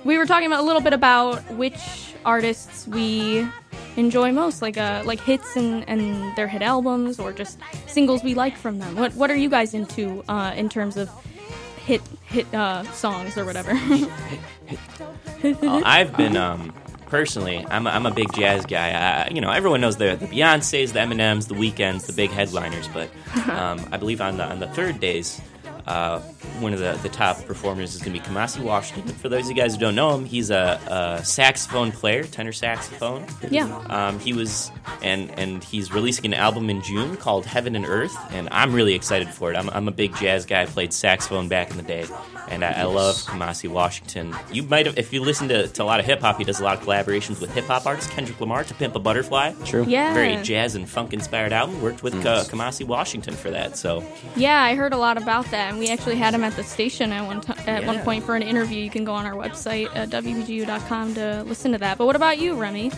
we 0.04 0.18
were 0.18 0.26
talking 0.26 0.48
about 0.48 0.60
a 0.60 0.64
little 0.64 0.82
bit 0.82 0.94
about 0.94 1.50
which 1.54 2.14
artists 2.26 2.88
we 2.88 3.48
enjoy 3.98 4.32
most, 4.32 4.62
like 4.62 4.78
uh, 4.78 5.04
like 5.06 5.20
hits 5.20 5.56
and, 5.56 5.88
and 5.88 6.36
their 6.36 6.48
hit 6.48 6.62
albums, 6.62 7.20
or 7.20 7.32
just 7.32 7.60
singles 7.88 8.24
we 8.24 8.34
like 8.34 8.58
from 8.58 8.80
them. 8.80 8.96
What 8.96 9.14
what 9.16 9.30
are 9.30 9.36
you 9.36 9.50
guys 9.50 9.74
into 9.74 10.24
uh, 10.28 10.54
in 10.56 10.70
terms 10.70 10.98
of 10.98 11.10
hit 11.86 12.02
hit 12.26 12.52
uh, 12.54 12.84
songs 12.92 13.38
or 13.38 13.46
whatever? 13.46 13.74
Uh, 15.44 15.82
I've 15.84 16.16
been 16.16 16.38
um, 16.38 16.72
personally, 17.08 17.66
I'm 17.70 17.88
a, 17.88 17.90
I'm 17.90 18.06
a 18.06 18.12
big 18.12 18.32
jazz 18.34 18.66
guy. 18.66 18.92
I, 18.92 19.28
you 19.34 19.42
know, 19.42 19.50
everyone 19.52 19.82
knows 19.82 19.98
the 19.98 20.16
the 20.16 20.28
Beyonces, 20.28 20.94
the 20.94 21.00
Eminems, 21.00 21.48
the 21.48 21.56
Weeknds, 21.56 22.06
the 22.06 22.14
big 22.14 22.30
headliners. 22.30 22.88
But 22.88 23.10
um, 23.50 23.86
I 23.92 23.98
believe 23.98 24.22
on 24.22 24.38
the 24.38 24.46
on 24.46 24.60
the 24.60 24.68
third 24.68 25.00
days, 25.00 25.42
uh, 25.88 26.20
one 26.60 26.74
of 26.74 26.80
the, 26.80 26.98
the 27.04 27.10
top 27.10 27.44
performers 27.46 27.96
is 27.96 28.02
going 28.02 28.14
to 28.14 28.20
be 28.20 28.26
Kamasi 28.26 28.60
Washington. 28.62 29.14
For 29.16 29.30
those 29.30 29.46
of 29.46 29.50
you 29.50 29.56
guys 29.62 29.74
who 29.76 29.80
don't 29.80 29.96
know 29.96 30.16
him, 30.16 30.26
he's 30.26 30.50
a, 30.52 30.80
a 31.20 31.26
saxophone 31.26 31.92
player, 31.92 32.24
tenor 32.24 32.52
saxophone. 32.52 33.26
yeah, 33.50 33.66
Um, 33.90 34.20
he 34.20 34.34
was, 34.34 34.72
and 35.04 35.30
and 35.40 35.64
he's 35.64 35.92
releasing 35.92 36.26
an 36.26 36.34
album 36.34 36.70
in 36.70 36.82
June 36.82 37.18
called 37.18 37.46
Heaven 37.46 37.76
and 37.76 37.86
Earth, 37.86 38.16
and 38.32 38.48
I'm 38.52 38.74
really 38.74 38.94
excited 38.94 39.30
for 39.30 39.52
it. 39.52 39.56
I'm, 39.58 39.70
I'm 39.70 39.88
a 39.88 39.92
big 39.92 40.16
jazz 40.16 40.46
guy. 40.46 40.62
I 40.62 40.66
played 40.66 40.94
saxophone 40.94 41.48
back 41.48 41.72
in 41.72 41.78
the 41.78 41.84
day, 41.84 42.06
and 42.50 42.64
I, 42.64 42.72
I 42.72 42.84
love 42.84 43.16
Kamasi 43.18 43.70
Washington. 43.70 44.36
You 44.52 44.64
might 44.64 44.86
have, 44.86 44.98
if 44.98 45.12
you 45.14 45.22
listen 45.22 45.48
to, 45.50 45.68
to 45.68 45.84
a 45.84 45.86
lot 45.86 46.00
of 46.00 46.06
hip 46.06 46.22
hop, 46.22 46.38
he 46.38 46.44
does 46.44 46.60
a 46.60 46.64
lot 46.64 46.78
of 46.78 46.84
collaborations 46.84 47.40
with 47.42 47.54
hip 47.54 47.66
hop 47.66 47.86
artists. 47.86 48.12
Kendrick 48.12 48.40
Lamar 48.40 48.64
to 48.64 48.74
Pimp 48.74 48.96
a 48.96 49.00
Butterfly, 49.00 49.54
True. 49.66 49.86
yeah, 49.88 50.14
very 50.14 50.38
jazz 50.44 50.76
and 50.76 50.88
funk 50.90 51.14
inspired 51.14 51.54
album. 51.54 51.82
Worked 51.82 52.04
with 52.04 52.14
uh, 52.26 52.44
Kamasi 52.46 52.86
Washington 52.86 53.34
for 53.34 53.50
that. 53.52 53.78
So 53.78 54.04
yeah. 54.36 54.62
I 54.62 54.76
heard 54.76 54.94
a 54.94 54.98
lot 54.98 55.18
about 55.18 55.46
that. 55.52 55.71
And 55.72 55.80
we 55.80 55.88
actually 55.88 56.18
had 56.18 56.34
him 56.34 56.44
at 56.44 56.54
the 56.58 56.66
station 56.66 57.14
at 57.14 57.26
one 57.26 57.40
t- 57.40 57.54
at 57.66 57.86
one 57.86 58.00
point 58.00 58.26
for 58.26 58.36
an 58.36 58.42
interview. 58.42 58.84
You 58.84 58.90
can 58.90 59.06
go 59.06 59.14
on 59.14 59.26
our 59.26 59.36
website 59.36 59.88
at 59.96 60.10
wpgu.com 60.10 61.14
to 61.14 61.44
listen 61.44 61.72
to 61.72 61.78
that. 61.78 61.98
But 61.98 62.08
what 62.08 62.18
about 62.18 62.40
you, 62.40 62.56
Remy? 62.56 62.92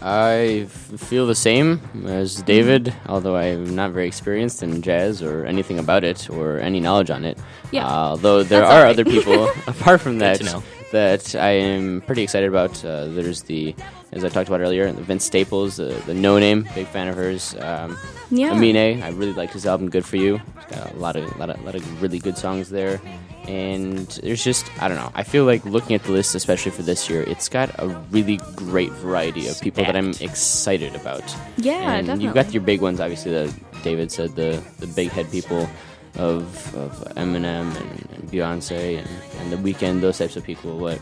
I 0.00 0.66
f- 0.66 0.70
feel 1.00 1.26
the 1.26 1.34
same 1.34 1.80
as 2.06 2.40
David, 2.42 2.94
although 3.08 3.34
I'm 3.34 3.74
not 3.74 3.90
very 3.90 4.06
experienced 4.06 4.62
in 4.62 4.82
jazz 4.82 5.20
or 5.20 5.44
anything 5.46 5.80
about 5.80 6.04
it 6.04 6.30
or 6.30 6.60
any 6.60 6.78
knowledge 6.78 7.10
on 7.10 7.24
it. 7.24 7.38
Yeah. 7.72 7.88
Uh, 7.88 8.10
although 8.10 8.44
there 8.44 8.60
That's 8.60 8.70
are 8.70 8.76
all 8.76 8.82
right. 8.84 8.90
other 8.90 9.04
people 9.04 9.48
apart 9.66 10.00
from 10.00 10.18
that 10.18 10.36
to 10.38 10.44
know. 10.44 10.62
That 10.92 11.34
I 11.34 11.50
am 11.52 12.02
pretty 12.02 12.22
excited 12.22 12.48
about. 12.48 12.84
Uh, 12.84 13.06
there's 13.06 13.42
the, 13.42 13.74
as 14.12 14.24
I 14.24 14.28
talked 14.28 14.48
about 14.48 14.60
earlier, 14.60 14.92
Vince 14.92 15.24
Staples, 15.24 15.76
the, 15.76 15.84
the 16.06 16.12
Noname, 16.12 16.72
big 16.74 16.86
fan 16.86 17.08
of 17.08 17.16
hers. 17.16 17.54
Um, 17.58 17.96
Yeah. 18.30 18.52
Amine, 18.52 19.02
I 19.02 19.08
really 19.10 19.32
liked 19.32 19.54
his 19.54 19.64
album 19.66 19.88
Good 19.88 20.04
for 20.04 20.16
You. 20.18 20.40
It's 20.58 20.76
got 20.76 20.92
a 20.92 20.96
lot 20.96 21.16
of, 21.16 21.38
lot 21.38 21.48
of, 21.50 21.62
lot 21.64 21.74
of 21.74 22.02
really 22.02 22.18
good 22.18 22.36
songs 22.36 22.68
there. 22.68 23.00
And 23.48 24.06
there's 24.22 24.44
just, 24.44 24.70
I 24.82 24.88
don't 24.88 24.98
know. 24.98 25.10
I 25.14 25.22
feel 25.22 25.44
like 25.44 25.64
looking 25.64 25.96
at 25.96 26.02
the 26.04 26.12
list, 26.12 26.34
especially 26.34 26.72
for 26.72 26.82
this 26.82 27.08
year, 27.10 27.22
it's 27.22 27.48
got 27.48 27.70
a 27.78 27.88
really 28.10 28.36
great 28.54 28.92
variety 28.92 29.48
of 29.48 29.60
people 29.60 29.84
that 29.84 29.96
I'm 29.96 30.12
excited 30.20 30.94
about. 30.94 31.24
Yeah, 31.56 31.94
and 31.94 32.06
definitely. 32.06 32.24
you've 32.26 32.34
got 32.34 32.52
your 32.54 32.62
big 32.62 32.80
ones, 32.82 33.00
obviously. 33.00 33.32
The 33.32 33.54
David 33.82 34.12
said 34.12 34.36
the 34.36 34.62
the 34.78 34.86
big 34.86 35.08
head 35.08 35.28
people 35.32 35.68
of 36.16 36.74
of 36.74 36.92
Eminem 37.16 37.74
and, 37.76 38.08
and 38.12 38.30
Beyonce 38.30 38.98
and, 38.98 39.08
and 39.40 39.52
the 39.52 39.56
Weeknd, 39.56 40.00
those 40.00 40.18
types 40.18 40.36
of 40.36 40.44
people. 40.44 40.78
But 40.78 41.00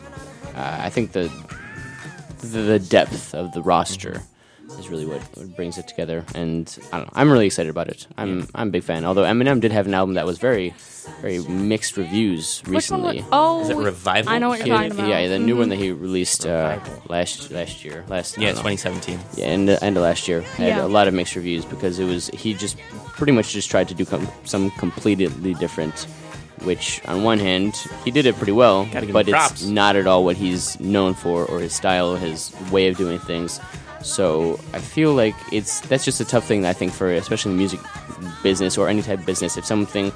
uh, 0.55 0.77
I 0.81 0.89
think 0.89 1.11
the, 1.11 1.31
the 2.39 2.47
the 2.47 2.79
depth 2.79 3.33
of 3.33 3.51
the 3.53 3.61
roster 3.61 4.21
is 4.79 4.89
really 4.89 5.05
what, 5.05 5.21
what 5.35 5.55
brings 5.55 5.77
it 5.77 5.87
together. 5.87 6.25
And 6.35 6.75
I 6.91 6.97
don't 6.97 7.07
know. 7.07 7.13
I'm 7.13 7.31
really 7.31 7.45
excited 7.45 7.69
about 7.69 7.87
it. 7.89 8.07
I'm 8.17 8.47
I'm 8.55 8.69
a 8.69 8.71
big 8.71 8.83
fan. 8.83 9.05
Although 9.05 9.23
Eminem 9.23 9.59
did 9.59 9.71
have 9.71 9.85
an 9.87 9.93
album 9.93 10.15
that 10.15 10.25
was 10.25 10.37
very 10.37 10.73
very 11.21 11.39
mixed 11.39 11.97
reviews 11.97 12.59
Which 12.61 12.67
one? 12.91 13.01
recently. 13.01 13.17
Was, 13.21 13.25
oh, 13.31 13.61
Is 13.63 13.69
it 13.69 13.77
Revival? 13.77 14.31
I 14.31 14.37
know 14.37 14.49
what 14.49 14.59
you're 14.59 14.67
yeah, 14.67 14.75
talking 14.83 14.91
about. 14.91 15.07
yeah, 15.09 15.27
the 15.27 15.39
new 15.39 15.57
one 15.57 15.69
that 15.69 15.77
he 15.77 15.91
released 15.91 16.45
uh, 16.45 16.79
last 17.09 17.49
last 17.51 17.83
year, 17.83 18.05
last 18.07 18.37
Yeah, 18.37 18.49
2017. 18.51 19.19
Yeah, 19.35 19.45
end, 19.45 19.69
end 19.69 19.97
of 19.97 20.03
last 20.03 20.27
year 20.27 20.41
had 20.41 20.67
Yeah. 20.67 20.85
a 20.85 20.87
lot 20.87 21.07
of 21.07 21.13
mixed 21.15 21.35
reviews 21.35 21.65
because 21.65 21.97
it 21.99 22.05
was 22.05 22.27
he 22.29 22.53
just 22.53 22.77
pretty 23.17 23.31
much 23.33 23.51
just 23.51 23.69
tried 23.71 23.87
to 23.89 23.95
do 23.95 24.05
com- 24.05 24.27
some 24.45 24.69
completely 24.71 25.27
different. 25.55 26.07
Which 26.63 27.01
on 27.07 27.23
one 27.23 27.39
hand 27.39 27.75
he 28.05 28.11
did 28.11 28.27
it 28.27 28.35
pretty 28.35 28.51
well, 28.51 28.87
but 28.93 29.21
it's 29.27 29.31
props. 29.31 29.65
not 29.65 29.95
at 29.95 30.05
all 30.05 30.23
what 30.23 30.35
he's 30.35 30.79
known 30.79 31.15
for 31.15 31.43
or 31.45 31.59
his 31.59 31.73
style, 31.73 32.11
or 32.13 32.17
his 32.19 32.53
way 32.71 32.87
of 32.87 32.97
doing 32.97 33.17
things. 33.17 33.59
So 34.03 34.59
I 34.73 34.79
feel 34.79 35.13
like 35.13 35.35
it's 35.51 35.81
that's 35.81 36.05
just 36.05 36.19
a 36.21 36.25
tough 36.25 36.45
thing 36.45 36.65
I 36.65 36.73
think 36.73 36.91
for 36.93 37.11
especially 37.13 37.51
the 37.53 37.57
music 37.57 37.79
business 38.43 38.77
or 38.77 38.87
any 38.87 39.01
type 39.01 39.19
of 39.19 39.25
business. 39.25 39.57
If 39.57 39.65
something 39.65 40.11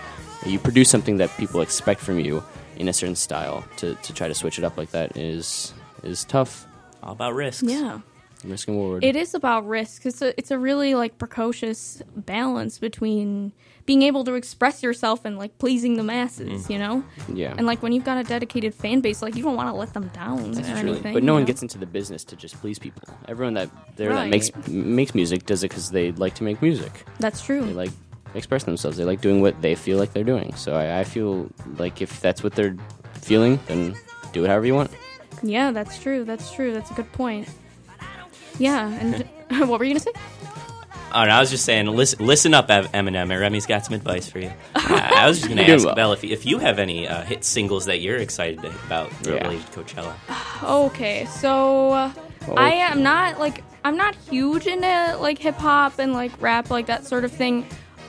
you 0.45 0.59
produce 0.59 0.89
something 0.89 1.17
that 1.17 1.35
people 1.37 1.61
expect 1.61 2.01
from 2.01 2.19
you 2.19 2.43
in 2.77 2.87
a 2.87 2.93
certain 2.93 3.15
style, 3.15 3.63
to, 3.77 3.95
to 3.95 4.13
try 4.13 4.27
to 4.27 4.33
switch 4.33 4.57
it 4.59 4.63
up 4.63 4.77
like 4.77 4.91
that 4.91 5.17
is 5.17 5.73
is 6.03 6.23
tough. 6.25 6.67
All 7.03 7.13
about 7.13 7.33
risks. 7.33 7.63
Yeah. 7.63 7.99
Risk 8.49 8.67
and 8.67 8.77
reward. 8.77 9.03
It 9.03 9.15
is 9.15 9.33
about 9.33 9.67
risk. 9.67 10.05
It's 10.05 10.21
a 10.21 10.37
it's 10.37 10.51
a 10.51 10.57
really 10.59 10.95
like 10.95 11.17
precocious 11.17 12.01
balance 12.15 12.77
between 12.79 13.53
being 13.85 14.01
able 14.01 14.23
to 14.23 14.33
express 14.33 14.81
yourself 14.81 15.25
and 15.25 15.37
like 15.37 15.57
pleasing 15.59 15.95
the 15.95 16.03
masses, 16.03 16.63
mm-hmm. 16.63 16.71
you 16.71 16.79
know. 16.79 17.03
yeah. 17.33 17.53
And 17.57 17.67
like 17.67 17.83
when 17.83 17.91
you've 17.91 18.03
got 18.03 18.17
a 18.17 18.23
dedicated 18.23 18.73
fan 18.73 19.01
base, 19.01 19.21
like 19.21 19.35
you 19.35 19.43
don't 19.43 19.55
want 19.55 19.69
to 19.69 19.75
let 19.75 19.93
them 19.93 20.07
down 20.09 20.57
or 20.57 20.61
anything. 20.61 21.13
But 21.13 21.23
no 21.23 21.33
one 21.33 21.43
know? 21.43 21.47
gets 21.47 21.61
into 21.61 21.77
the 21.77 21.85
business 21.85 22.23
to 22.25 22.35
just 22.35 22.55
please 22.61 22.79
people. 22.79 23.03
Everyone 23.27 23.53
that 23.55 23.69
there 23.95 24.09
that 24.09 24.15
Right. 24.15 24.31
makes 24.31 24.51
makes 24.67 25.13
music 25.13 25.45
does 25.45 25.63
it 25.63 25.69
because 25.69 25.91
they 25.91 26.11
like 26.13 26.35
to 26.35 26.43
make 26.43 26.61
music. 26.61 27.05
That's 27.19 27.41
true. 27.41 27.63
They 27.65 27.73
like 27.73 27.91
express 28.33 28.63
themselves. 28.63 28.97
They 28.97 29.05
like 29.05 29.21
doing 29.21 29.41
what 29.41 29.61
they 29.61 29.75
feel 29.75 29.97
like 29.97 30.13
they're 30.13 30.23
doing. 30.23 30.53
So 30.55 30.75
I, 30.75 30.99
I 31.01 31.03
feel 31.03 31.49
like 31.77 32.01
if 32.01 32.19
that's 32.21 32.43
what 32.43 32.53
they're 32.53 32.75
feeling, 33.21 33.59
then 33.67 33.95
do 34.33 34.43
it 34.43 34.47
however 34.47 34.65
you 34.65 34.75
want. 34.75 34.91
Yeah, 35.43 35.71
that's 35.71 35.99
true. 35.99 36.23
That's 36.23 36.51
true. 36.51 36.73
That's 36.73 36.91
a 36.91 36.93
good 36.93 37.11
point. 37.11 37.47
Yeah, 38.59 38.89
and 38.89 39.27
what 39.69 39.79
were 39.79 39.85
you 39.85 39.91
gonna 39.93 39.99
say? 39.99 40.11
Oh, 41.13 41.23
no, 41.23 41.31
I 41.31 41.39
was 41.39 41.49
just 41.49 41.63
saying, 41.63 41.85
listen, 41.87 42.25
listen 42.25 42.53
up, 42.53 42.69
Ev- 42.69 42.91
Eminem. 42.91 43.29
Remy's 43.39 43.65
got 43.65 43.85
some 43.85 43.93
advice 43.95 44.27
for 44.29 44.39
you. 44.39 44.51
Uh, 44.75 44.81
I 45.15 45.29
was 45.29 45.37
just 45.39 45.47
going 45.49 45.57
to 45.65 45.71
ask 45.73 45.85
well. 45.85 45.95
Belle 45.95 46.11
if, 46.11 46.25
if 46.25 46.45
you 46.45 46.57
have 46.59 46.77
any 46.77 47.07
uh, 47.07 47.21
hit 47.23 47.45
singles 47.45 47.85
that 47.85 48.01
you're 48.01 48.17
excited 48.17 48.61
to- 48.63 48.69
about 48.85 49.09
Yeah. 49.23 49.35
related 49.47 49.65
to 49.71 49.79
Coachella. 49.79 50.13
Okay, 50.63 51.23
so 51.25 51.91
uh, 51.91 52.11
I 52.57 52.71
am 52.73 53.01
not 53.01 53.39
like 53.39 53.63
I'm 53.85 53.95
not 53.95 54.15
huge 54.29 54.67
into 54.67 55.17
like 55.21 55.37
hip 55.37 55.55
hop 55.55 55.99
and 55.99 56.11
like 56.11 56.31
rap 56.41 56.69
like 56.69 56.87
that 56.87 57.05
sort 57.05 57.23
of 57.23 57.31
thing, 57.31 57.65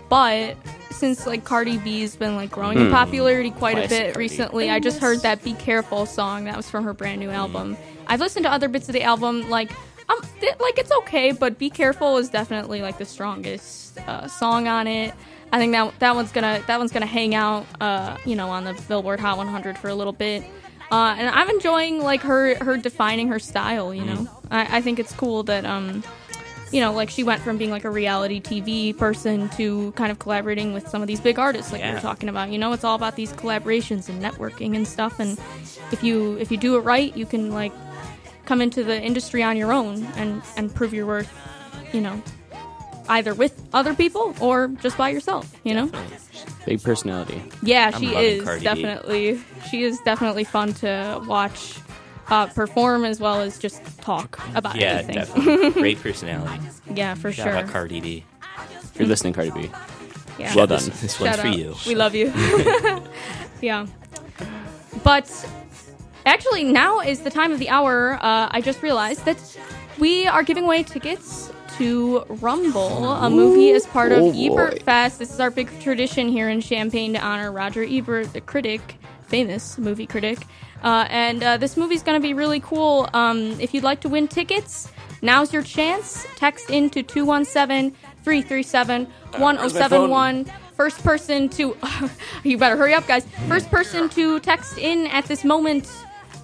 but 0.09 0.57
since 0.91 1.27
like 1.27 1.45
Cardi 1.45 1.79
B's 1.79 2.17
been 2.17 2.35
like 2.35 2.51
growing 2.51 2.79
in 2.79 2.91
popularity 2.91 3.51
quite 3.53 3.77
a 3.79 3.89
bit 3.89 4.15
Cardi. 4.15 4.19
recently, 4.19 4.71
I 4.71 4.81
just 4.81 4.99
heard 5.01 5.21
that 5.21 5.45
"Be 5.45 5.53
Careful" 5.55 6.07
song 6.07 6.45
that 6.47 6.57
was 6.57 6.69
from 6.71 6.83
her 6.85 6.93
brand 6.95 7.21
new 7.21 7.31
album. 7.31 7.77
I've 8.09 8.21
listened 8.21 8.45
to 8.47 8.51
other 8.51 8.69
bits 8.69 8.89
of 8.89 8.95
the 8.95 9.03
album, 9.03 9.49
like 9.51 9.71
um, 10.09 10.21
th- 10.41 10.59
like 10.61 10.79
it's 10.79 10.93
okay, 10.93 11.33
but 11.33 11.59
"Be 11.59 11.71
Careful" 11.71 12.17
is 12.19 12.29
definitely 12.29 12.83
like 12.83 12.99
the 12.99 13.05
strongest 13.05 13.99
uh, 14.01 14.29
song 14.29 14.69
on 14.69 14.87
it. 14.87 15.15
I 15.53 15.59
think 15.59 15.73
that 15.73 15.99
that 16.01 16.15
one's 16.15 16.33
gonna 16.33 16.63
that 16.67 16.79
one's 16.79 16.93
gonna 16.93 17.07
hang 17.07 17.35
out, 17.35 17.67
uh, 17.81 18.17
you 18.25 18.37
know, 18.37 18.51
on 18.51 18.65
the 18.65 18.75
Billboard 18.89 19.21
Hot 19.21 19.37
100 19.37 19.79
for 19.79 19.89
a 19.89 19.95
little 19.95 20.13
bit. 20.13 20.45
Uh, 20.91 21.17
and 21.19 21.29
I'm 21.29 21.49
enjoying 21.51 22.01
like 22.01 22.23
her 22.23 22.55
her 22.57 22.77
defining 22.77 23.29
her 23.29 23.39
style. 23.39 23.93
You 23.93 24.05
know, 24.05 24.29
I, 24.51 24.79
I 24.79 24.81
think 24.81 24.99
it's 24.99 25.13
cool 25.13 25.43
that 25.45 25.65
um, 25.65 26.05
you 26.73 26.81
know, 26.81 26.93
like 26.93 27.11
she 27.11 27.23
went 27.23 27.43
from 27.43 27.59
being 27.59 27.71
like 27.71 27.85
a 27.85 27.91
reality 27.91 28.41
TV 28.41 28.97
person 28.97 29.49
to 29.51 29.93
kind 29.93 30.11
of 30.11 30.19
collaborating 30.19 30.73
with 30.73 30.89
some 30.89 31.01
of 31.01 31.09
these 31.09 31.21
big 31.21 31.39
artists, 31.39 31.73
like 31.73 31.83
we 31.83 31.89
are 31.89 32.01
talking 32.01 32.29
about. 32.29 32.51
You 32.51 32.59
know, 32.59 32.73
it's 32.73 32.85
all 32.85 32.97
about 32.97 33.17
these 33.17 33.33
collaborations 33.33 34.09
and 34.09 34.23
networking 34.23 34.77
and 34.77 34.87
stuff. 34.87 35.19
And 35.21 35.39
if 35.93 36.03
you 36.03 36.37
if 36.39 36.51
you 36.51 36.57
do 36.57 36.77
it 36.77 36.81
right, 36.81 37.17
you 37.17 37.27
can 37.27 37.51
like 37.53 37.73
come 38.47 38.61
into 38.63 38.83
the 38.85 39.01
industry 39.01 39.43
on 39.43 39.57
your 39.57 39.73
own 39.73 40.05
and 40.17 40.43
and 40.57 40.75
prove 40.75 40.95
your 40.95 41.07
worth. 41.07 41.31
You 41.93 42.01
know, 42.01 42.23
either 43.09 43.35
with 43.35 43.55
other 43.73 43.95
people 43.95 44.35
or 44.41 44.69
just 44.83 44.97
by 44.97 45.11
yourself. 45.11 45.55
You 45.65 45.75
know. 45.75 45.91
Big 46.65 46.83
personality. 46.83 47.43
Yeah, 47.63 47.93
I'm 47.95 48.01
she 48.01 48.15
is 48.15 48.43
Cardi 48.45 48.61
B. 48.61 48.65
definitely. 48.65 49.41
She 49.71 49.83
is 49.85 49.99
definitely 50.05 50.45
fun 50.45 50.73
to 50.75 51.23
watch 51.27 51.75
uh, 52.29 52.47
perform 52.49 53.05
as 53.05 53.21
well 53.21 53.41
as 53.41 53.59
just 53.59 53.81
talk 54.01 54.41
about 54.55 54.75
Yeah, 54.77 54.95
anything. 54.95 55.15
definitely. 55.15 55.71
Great 55.83 56.03
personality. 56.03 56.67
Yeah, 56.93 57.15
for 57.15 57.31
Shout 57.31 57.47
sure. 57.47 57.57
out 57.57 57.69
Cardi 57.69 58.01
B. 58.01 58.25
If 58.83 58.99
you're 58.99 59.09
listening, 59.09 59.33
Cardi 59.33 59.51
B. 59.53 59.71
Yeah. 60.39 60.55
Well 60.57 60.67
done. 60.67 60.85
This, 60.85 61.01
this 61.01 61.21
one's 61.21 61.37
Shout 61.37 61.43
for 61.45 61.49
out. 61.49 61.57
you. 61.59 61.75
We 61.87 61.95
love 61.95 62.15
you. 62.17 62.33
yeah. 63.63 63.87
But 65.05 65.29
actually, 66.27 66.65
now 66.65 67.01
is 67.01 67.21
the 67.21 67.31
time 67.31 67.53
of 67.53 67.59
the 67.59 67.69
hour. 67.71 68.19
Uh, 68.21 68.49
I 68.51 68.61
just 68.61 68.83
realized 68.83 69.25
that 69.25 69.39
we 69.99 70.27
are 70.27 70.43
giving 70.43 70.65
away 70.65 70.83
tickets 70.83 71.51
to 71.79 72.25
Rumble, 72.29 73.13
a 73.13 73.29
movie 73.29 73.71
as 73.73 73.87
part 73.87 74.13
of 74.13 74.19
Oh, 74.19 74.33
boy. 74.33 74.53
Ebert 74.53 74.83
Fest. 74.83 75.19
This 75.19 75.33
is 75.33 75.41
our 75.41 75.51
big 75.51 75.69
tradition 75.81 76.29
here 76.29 76.49
in 76.49 76.61
Champaign 76.61 77.13
to 77.13 77.21
honor 77.21 77.53
Roger 77.53 77.85
Ebert, 77.85 78.33
the 78.33 78.41
critic, 78.41 78.97
famous 79.27 79.77
movie 79.79 80.07
critic. 80.07 80.39
Uh, 80.83 81.07
and 81.11 81.43
uh, 81.43 81.57
this 81.57 81.77
movie's 81.77 82.03
going 82.03 82.21
to 82.21 82.27
be 82.27 82.35
really 82.35 82.61
cool. 82.61 83.09
Um, 83.13 83.59
if 83.61 83.75
you'd 83.75 83.85
like 83.85 84.01
to 84.01 84.09
win 84.09 84.29
tickets, 84.29 84.91
now's 85.21 85.53
your 85.53 85.63
chance. 85.63 86.27
Text 86.37 86.71
into 86.71 87.03
217 87.03 87.91
337 88.23 89.07
1071. 89.39 90.45
First 90.75 91.03
person 91.03 91.49
to. 91.51 91.77
you 92.45 92.59
better 92.59 92.77
hurry 92.77 92.95
up, 92.95 93.07
guys. 93.07 93.27
First 93.49 93.71
person 93.71 94.09
to 94.11 94.41
text 94.41 94.79
in 94.79 95.07
at 95.09 95.25
this 95.27 95.45
moment 95.45 95.91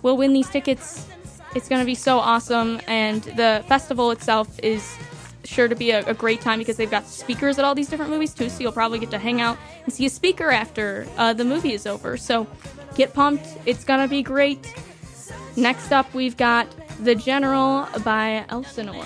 will 0.03 0.16
win 0.16 0.32
these 0.32 0.48
tickets. 0.48 1.07
It's 1.55 1.68
going 1.68 1.80
to 1.80 1.86
be 1.86 1.94
so 1.94 2.18
awesome. 2.18 2.80
And 2.86 3.22
the 3.22 3.64
festival 3.68 4.11
itself 4.11 4.59
is 4.61 4.96
sure 5.44 5.68
to 5.68 5.74
be 5.74 5.90
a, 5.90 6.05
a 6.07 6.14
great 6.14 6.40
time 6.40 6.59
because 6.59 6.76
they've 6.76 6.90
got 6.90 7.07
speakers 7.07 7.59
at 7.59 7.64
all 7.64 7.74
these 7.74 7.88
different 7.88 8.11
movies 8.11 8.34
too. 8.34 8.48
So 8.48 8.61
you'll 8.61 8.72
probably 8.72 8.98
get 8.98 9.11
to 9.11 9.18
hang 9.18 9.40
out 9.40 9.59
and 9.84 9.92
see 9.92 10.07
a 10.07 10.11
speaker 10.11 10.50
after 10.50 11.07
uh, 11.16 11.32
the 11.32 11.44
movie 11.44 11.72
is 11.72 11.86
over. 11.86 12.16
So 12.16 12.46
get 12.94 13.12
pumped. 13.12 13.46
It's 13.66 13.84
going 13.84 14.00
to 14.00 14.09
be 14.09 14.22
great. 14.22 14.74
Next 15.57 15.92
up, 15.92 16.12
we've 16.14 16.36
got 16.36 16.66
The 17.00 17.14
General 17.14 17.86
by 18.03 18.44
Elsinore. 18.48 19.05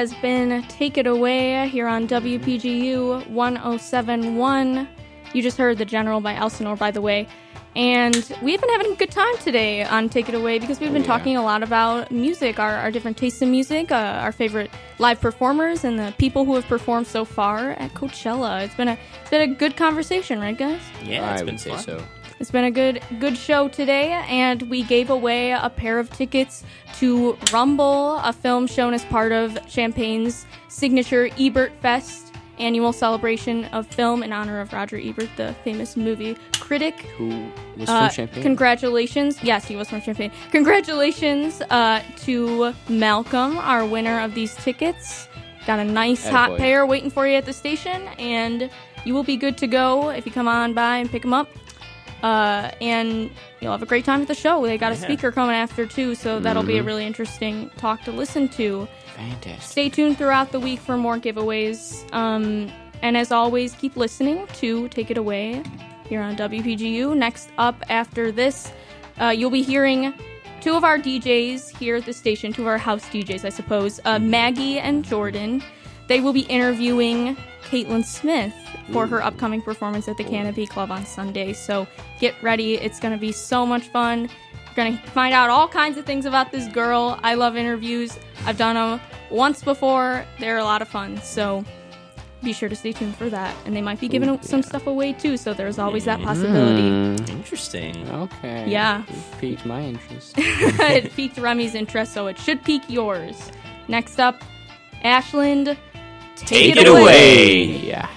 Has 0.00 0.14
been 0.14 0.62
Take 0.62 0.96
It 0.96 1.06
Away 1.06 1.68
here 1.68 1.86
on 1.86 2.08
WPGU 2.08 3.28
1071. 3.28 4.88
You 5.34 5.42
just 5.42 5.58
heard 5.58 5.76
The 5.76 5.84
General 5.84 6.22
by 6.22 6.34
Elsinore, 6.36 6.74
by 6.74 6.90
the 6.90 7.02
way. 7.02 7.28
And 7.76 8.14
we've 8.40 8.58
been 8.58 8.70
having 8.70 8.92
a 8.92 8.96
good 8.96 9.10
time 9.10 9.36
today 9.42 9.84
on 9.84 10.08
Take 10.08 10.30
It 10.30 10.34
Away 10.34 10.58
because 10.58 10.80
we've 10.80 10.94
been 10.94 11.02
talking 11.02 11.36
a 11.36 11.42
lot 11.42 11.62
about 11.62 12.10
music, 12.10 12.58
our, 12.58 12.76
our 12.76 12.90
different 12.90 13.18
tastes 13.18 13.42
in 13.42 13.50
music, 13.50 13.92
uh, 13.92 14.20
our 14.22 14.32
favorite 14.32 14.70
live 14.98 15.20
performers, 15.20 15.84
and 15.84 15.98
the 15.98 16.14
people 16.16 16.46
who 16.46 16.54
have 16.54 16.64
performed 16.64 17.06
so 17.06 17.26
far 17.26 17.72
at 17.72 17.92
Coachella. 17.92 18.64
It's 18.64 18.74
been 18.74 18.88
a 18.88 18.98
it's 19.20 19.28
been 19.28 19.50
a 19.50 19.54
good 19.54 19.76
conversation, 19.76 20.40
right, 20.40 20.56
guys? 20.56 20.80
Yeah, 21.04 21.30
it's 21.34 21.42
I 21.42 21.44
been 21.44 21.56
would 21.56 21.60
say 21.60 21.76
so. 21.76 22.02
It's 22.40 22.50
been 22.50 22.64
a 22.64 22.70
good 22.70 23.02
good 23.20 23.36
show 23.36 23.68
today, 23.68 24.12
and 24.26 24.62
we 24.62 24.82
gave 24.82 25.10
away 25.10 25.52
a 25.52 25.68
pair 25.68 25.98
of 25.98 26.10
tickets 26.10 26.64
to 26.94 27.36
Rumble, 27.52 28.16
a 28.16 28.32
film 28.32 28.66
shown 28.66 28.94
as 28.94 29.04
part 29.04 29.30
of 29.30 29.58
Champaign's 29.68 30.46
signature 30.68 31.28
Ebert 31.38 31.70
Fest 31.82 32.28
annual 32.58 32.92
celebration 32.92 33.66
of 33.66 33.86
film 33.86 34.22
in 34.22 34.32
honor 34.32 34.60
of 34.60 34.72
Roger 34.72 34.96
Ebert, 34.96 35.28
the 35.36 35.54
famous 35.64 35.96
movie 35.98 36.34
critic. 36.58 37.00
Who 37.18 37.28
was 37.76 37.88
Uh, 37.90 38.08
from 38.08 38.14
Champaign? 38.14 38.42
Congratulations. 38.42 39.42
Yes, 39.42 39.66
he 39.66 39.76
was 39.76 39.90
from 39.90 40.00
Champagne. 40.00 40.30
Congratulations 40.50 41.60
uh, 41.68 42.02
to 42.24 42.74
Malcolm, 42.88 43.58
our 43.58 43.84
winner 43.84 44.20
of 44.20 44.34
these 44.34 44.54
tickets. 44.56 45.28
Got 45.66 45.78
a 45.78 45.84
nice 45.84 46.26
hot 46.26 46.56
pair 46.56 46.86
waiting 46.86 47.10
for 47.10 47.26
you 47.26 47.34
at 47.36 47.44
the 47.44 47.52
station, 47.52 48.08
and 48.18 48.70
you 49.04 49.12
will 49.12 49.24
be 49.24 49.36
good 49.36 49.58
to 49.58 49.66
go 49.66 50.08
if 50.08 50.24
you 50.24 50.32
come 50.32 50.48
on 50.48 50.72
by 50.72 50.96
and 50.96 51.10
pick 51.10 51.20
them 51.20 51.34
up. 51.34 51.48
Uh, 52.22 52.70
and 52.80 53.30
you'll 53.60 53.72
have 53.72 53.82
a 53.82 53.86
great 53.86 54.04
time 54.04 54.20
at 54.22 54.28
the 54.28 54.34
show. 54.34 54.62
They 54.66 54.76
got 54.78 54.92
a 54.92 54.94
Yeah. 54.96 55.00
speaker 55.02 55.32
coming 55.32 55.54
after 55.56 55.86
too, 55.86 56.14
so 56.14 56.38
that'll 56.40 56.62
Mm-hmm. 56.62 56.68
be 56.72 56.78
a 56.78 56.82
really 56.82 57.06
interesting 57.06 57.70
talk 57.78 58.02
to 58.04 58.12
listen 58.12 58.48
to. 58.50 58.86
Fantastic. 59.16 59.62
Stay 59.62 59.88
tuned 59.88 60.18
throughout 60.18 60.52
the 60.52 60.60
week 60.60 60.80
for 60.80 60.96
more 60.96 61.18
giveaways. 61.18 62.04
Um, 62.14 62.70
and 63.02 63.16
as 63.16 63.32
always, 63.32 63.72
keep 63.74 63.96
listening 63.96 64.46
to 64.54 64.88
Take 64.88 65.10
It 65.10 65.16
Away 65.16 65.62
here 66.08 66.20
on 66.20 66.36
WPGU. 66.36 67.14
Next 67.16 67.50
up 67.56 67.82
after 67.88 68.30
this, 68.32 68.70
uh, 69.20 69.28
you'll 69.28 69.50
be 69.50 69.62
hearing 69.62 70.12
two 70.60 70.74
of 70.74 70.84
our 70.84 70.98
DJs 70.98 71.76
here 71.78 71.96
at 71.96 72.04
the 72.04 72.12
station, 72.12 72.52
two 72.52 72.62
of 72.62 72.68
our 72.68 72.76
house 72.78 73.04
DJs, 73.08 73.44
I 73.46 73.48
suppose, 73.48 73.98
uh, 74.04 74.18
Maggie 74.18 74.78
and 74.78 75.04
Jordan. 75.04 75.62
They 76.08 76.20
will 76.20 76.32
be 76.34 76.40
interviewing 76.42 77.36
Caitlin 77.70 78.04
Smith 78.04 78.52
for 78.92 79.06
her 79.06 79.22
upcoming 79.22 79.62
performance 79.62 80.08
at 80.08 80.16
the 80.16 80.24
Canopy 80.24 80.66
Club 80.66 80.90
on 80.90 81.06
Sunday. 81.06 81.52
So 81.52 81.86
get 82.18 82.34
ready. 82.42 82.74
It's 82.74 82.98
going 82.98 83.14
to 83.14 83.20
be 83.20 83.30
so 83.32 83.64
much 83.64 83.88
fun. 83.88 84.22
You're 84.22 84.74
going 84.74 84.98
to 84.98 85.06
find 85.10 85.32
out 85.32 85.50
all 85.50 85.68
kinds 85.68 85.96
of 85.96 86.04
things 86.04 86.26
about 86.26 86.50
this 86.50 86.66
girl. 86.68 87.18
I 87.22 87.34
love 87.34 87.56
interviews. 87.56 88.18
I've 88.44 88.58
done 88.58 88.74
them 88.74 89.00
once 89.30 89.62
before. 89.62 90.24
They're 90.40 90.58
a 90.58 90.64
lot 90.64 90.82
of 90.82 90.88
fun. 90.88 91.18
So 91.22 91.64
be 92.42 92.52
sure 92.52 92.68
to 92.68 92.74
stay 92.76 92.92
tuned 92.92 93.14
for 93.16 93.28
that. 93.30 93.54
And 93.64 93.76
they 93.76 93.82
might 93.82 94.00
be 94.00 94.08
giving 94.08 94.40
some 94.42 94.62
stuff 94.62 94.86
away 94.88 95.12
too. 95.12 95.36
So 95.36 95.54
there's 95.54 95.78
always 95.78 96.06
that 96.06 96.20
possibility. 96.22 96.82
Mm, 96.82 97.30
Interesting. 97.30 98.08
okay. 98.10 98.68
Yeah. 98.68 99.04
You've 99.08 99.38
piqued 99.40 99.66
my 99.66 99.82
interest. 99.82 100.34
it 100.38 101.12
piqued 101.12 101.38
Remy's 101.38 101.74
interest, 101.76 102.12
so 102.14 102.26
it 102.26 102.38
should 102.38 102.64
pique 102.64 102.88
yours. 102.88 103.52
Next 103.88 104.18
up, 104.18 104.42
Ashland, 105.02 105.76
take, 106.40 106.74
Take 106.74 106.84
it 106.84 106.88
away. 106.88 107.64
yeah. 107.64 108.08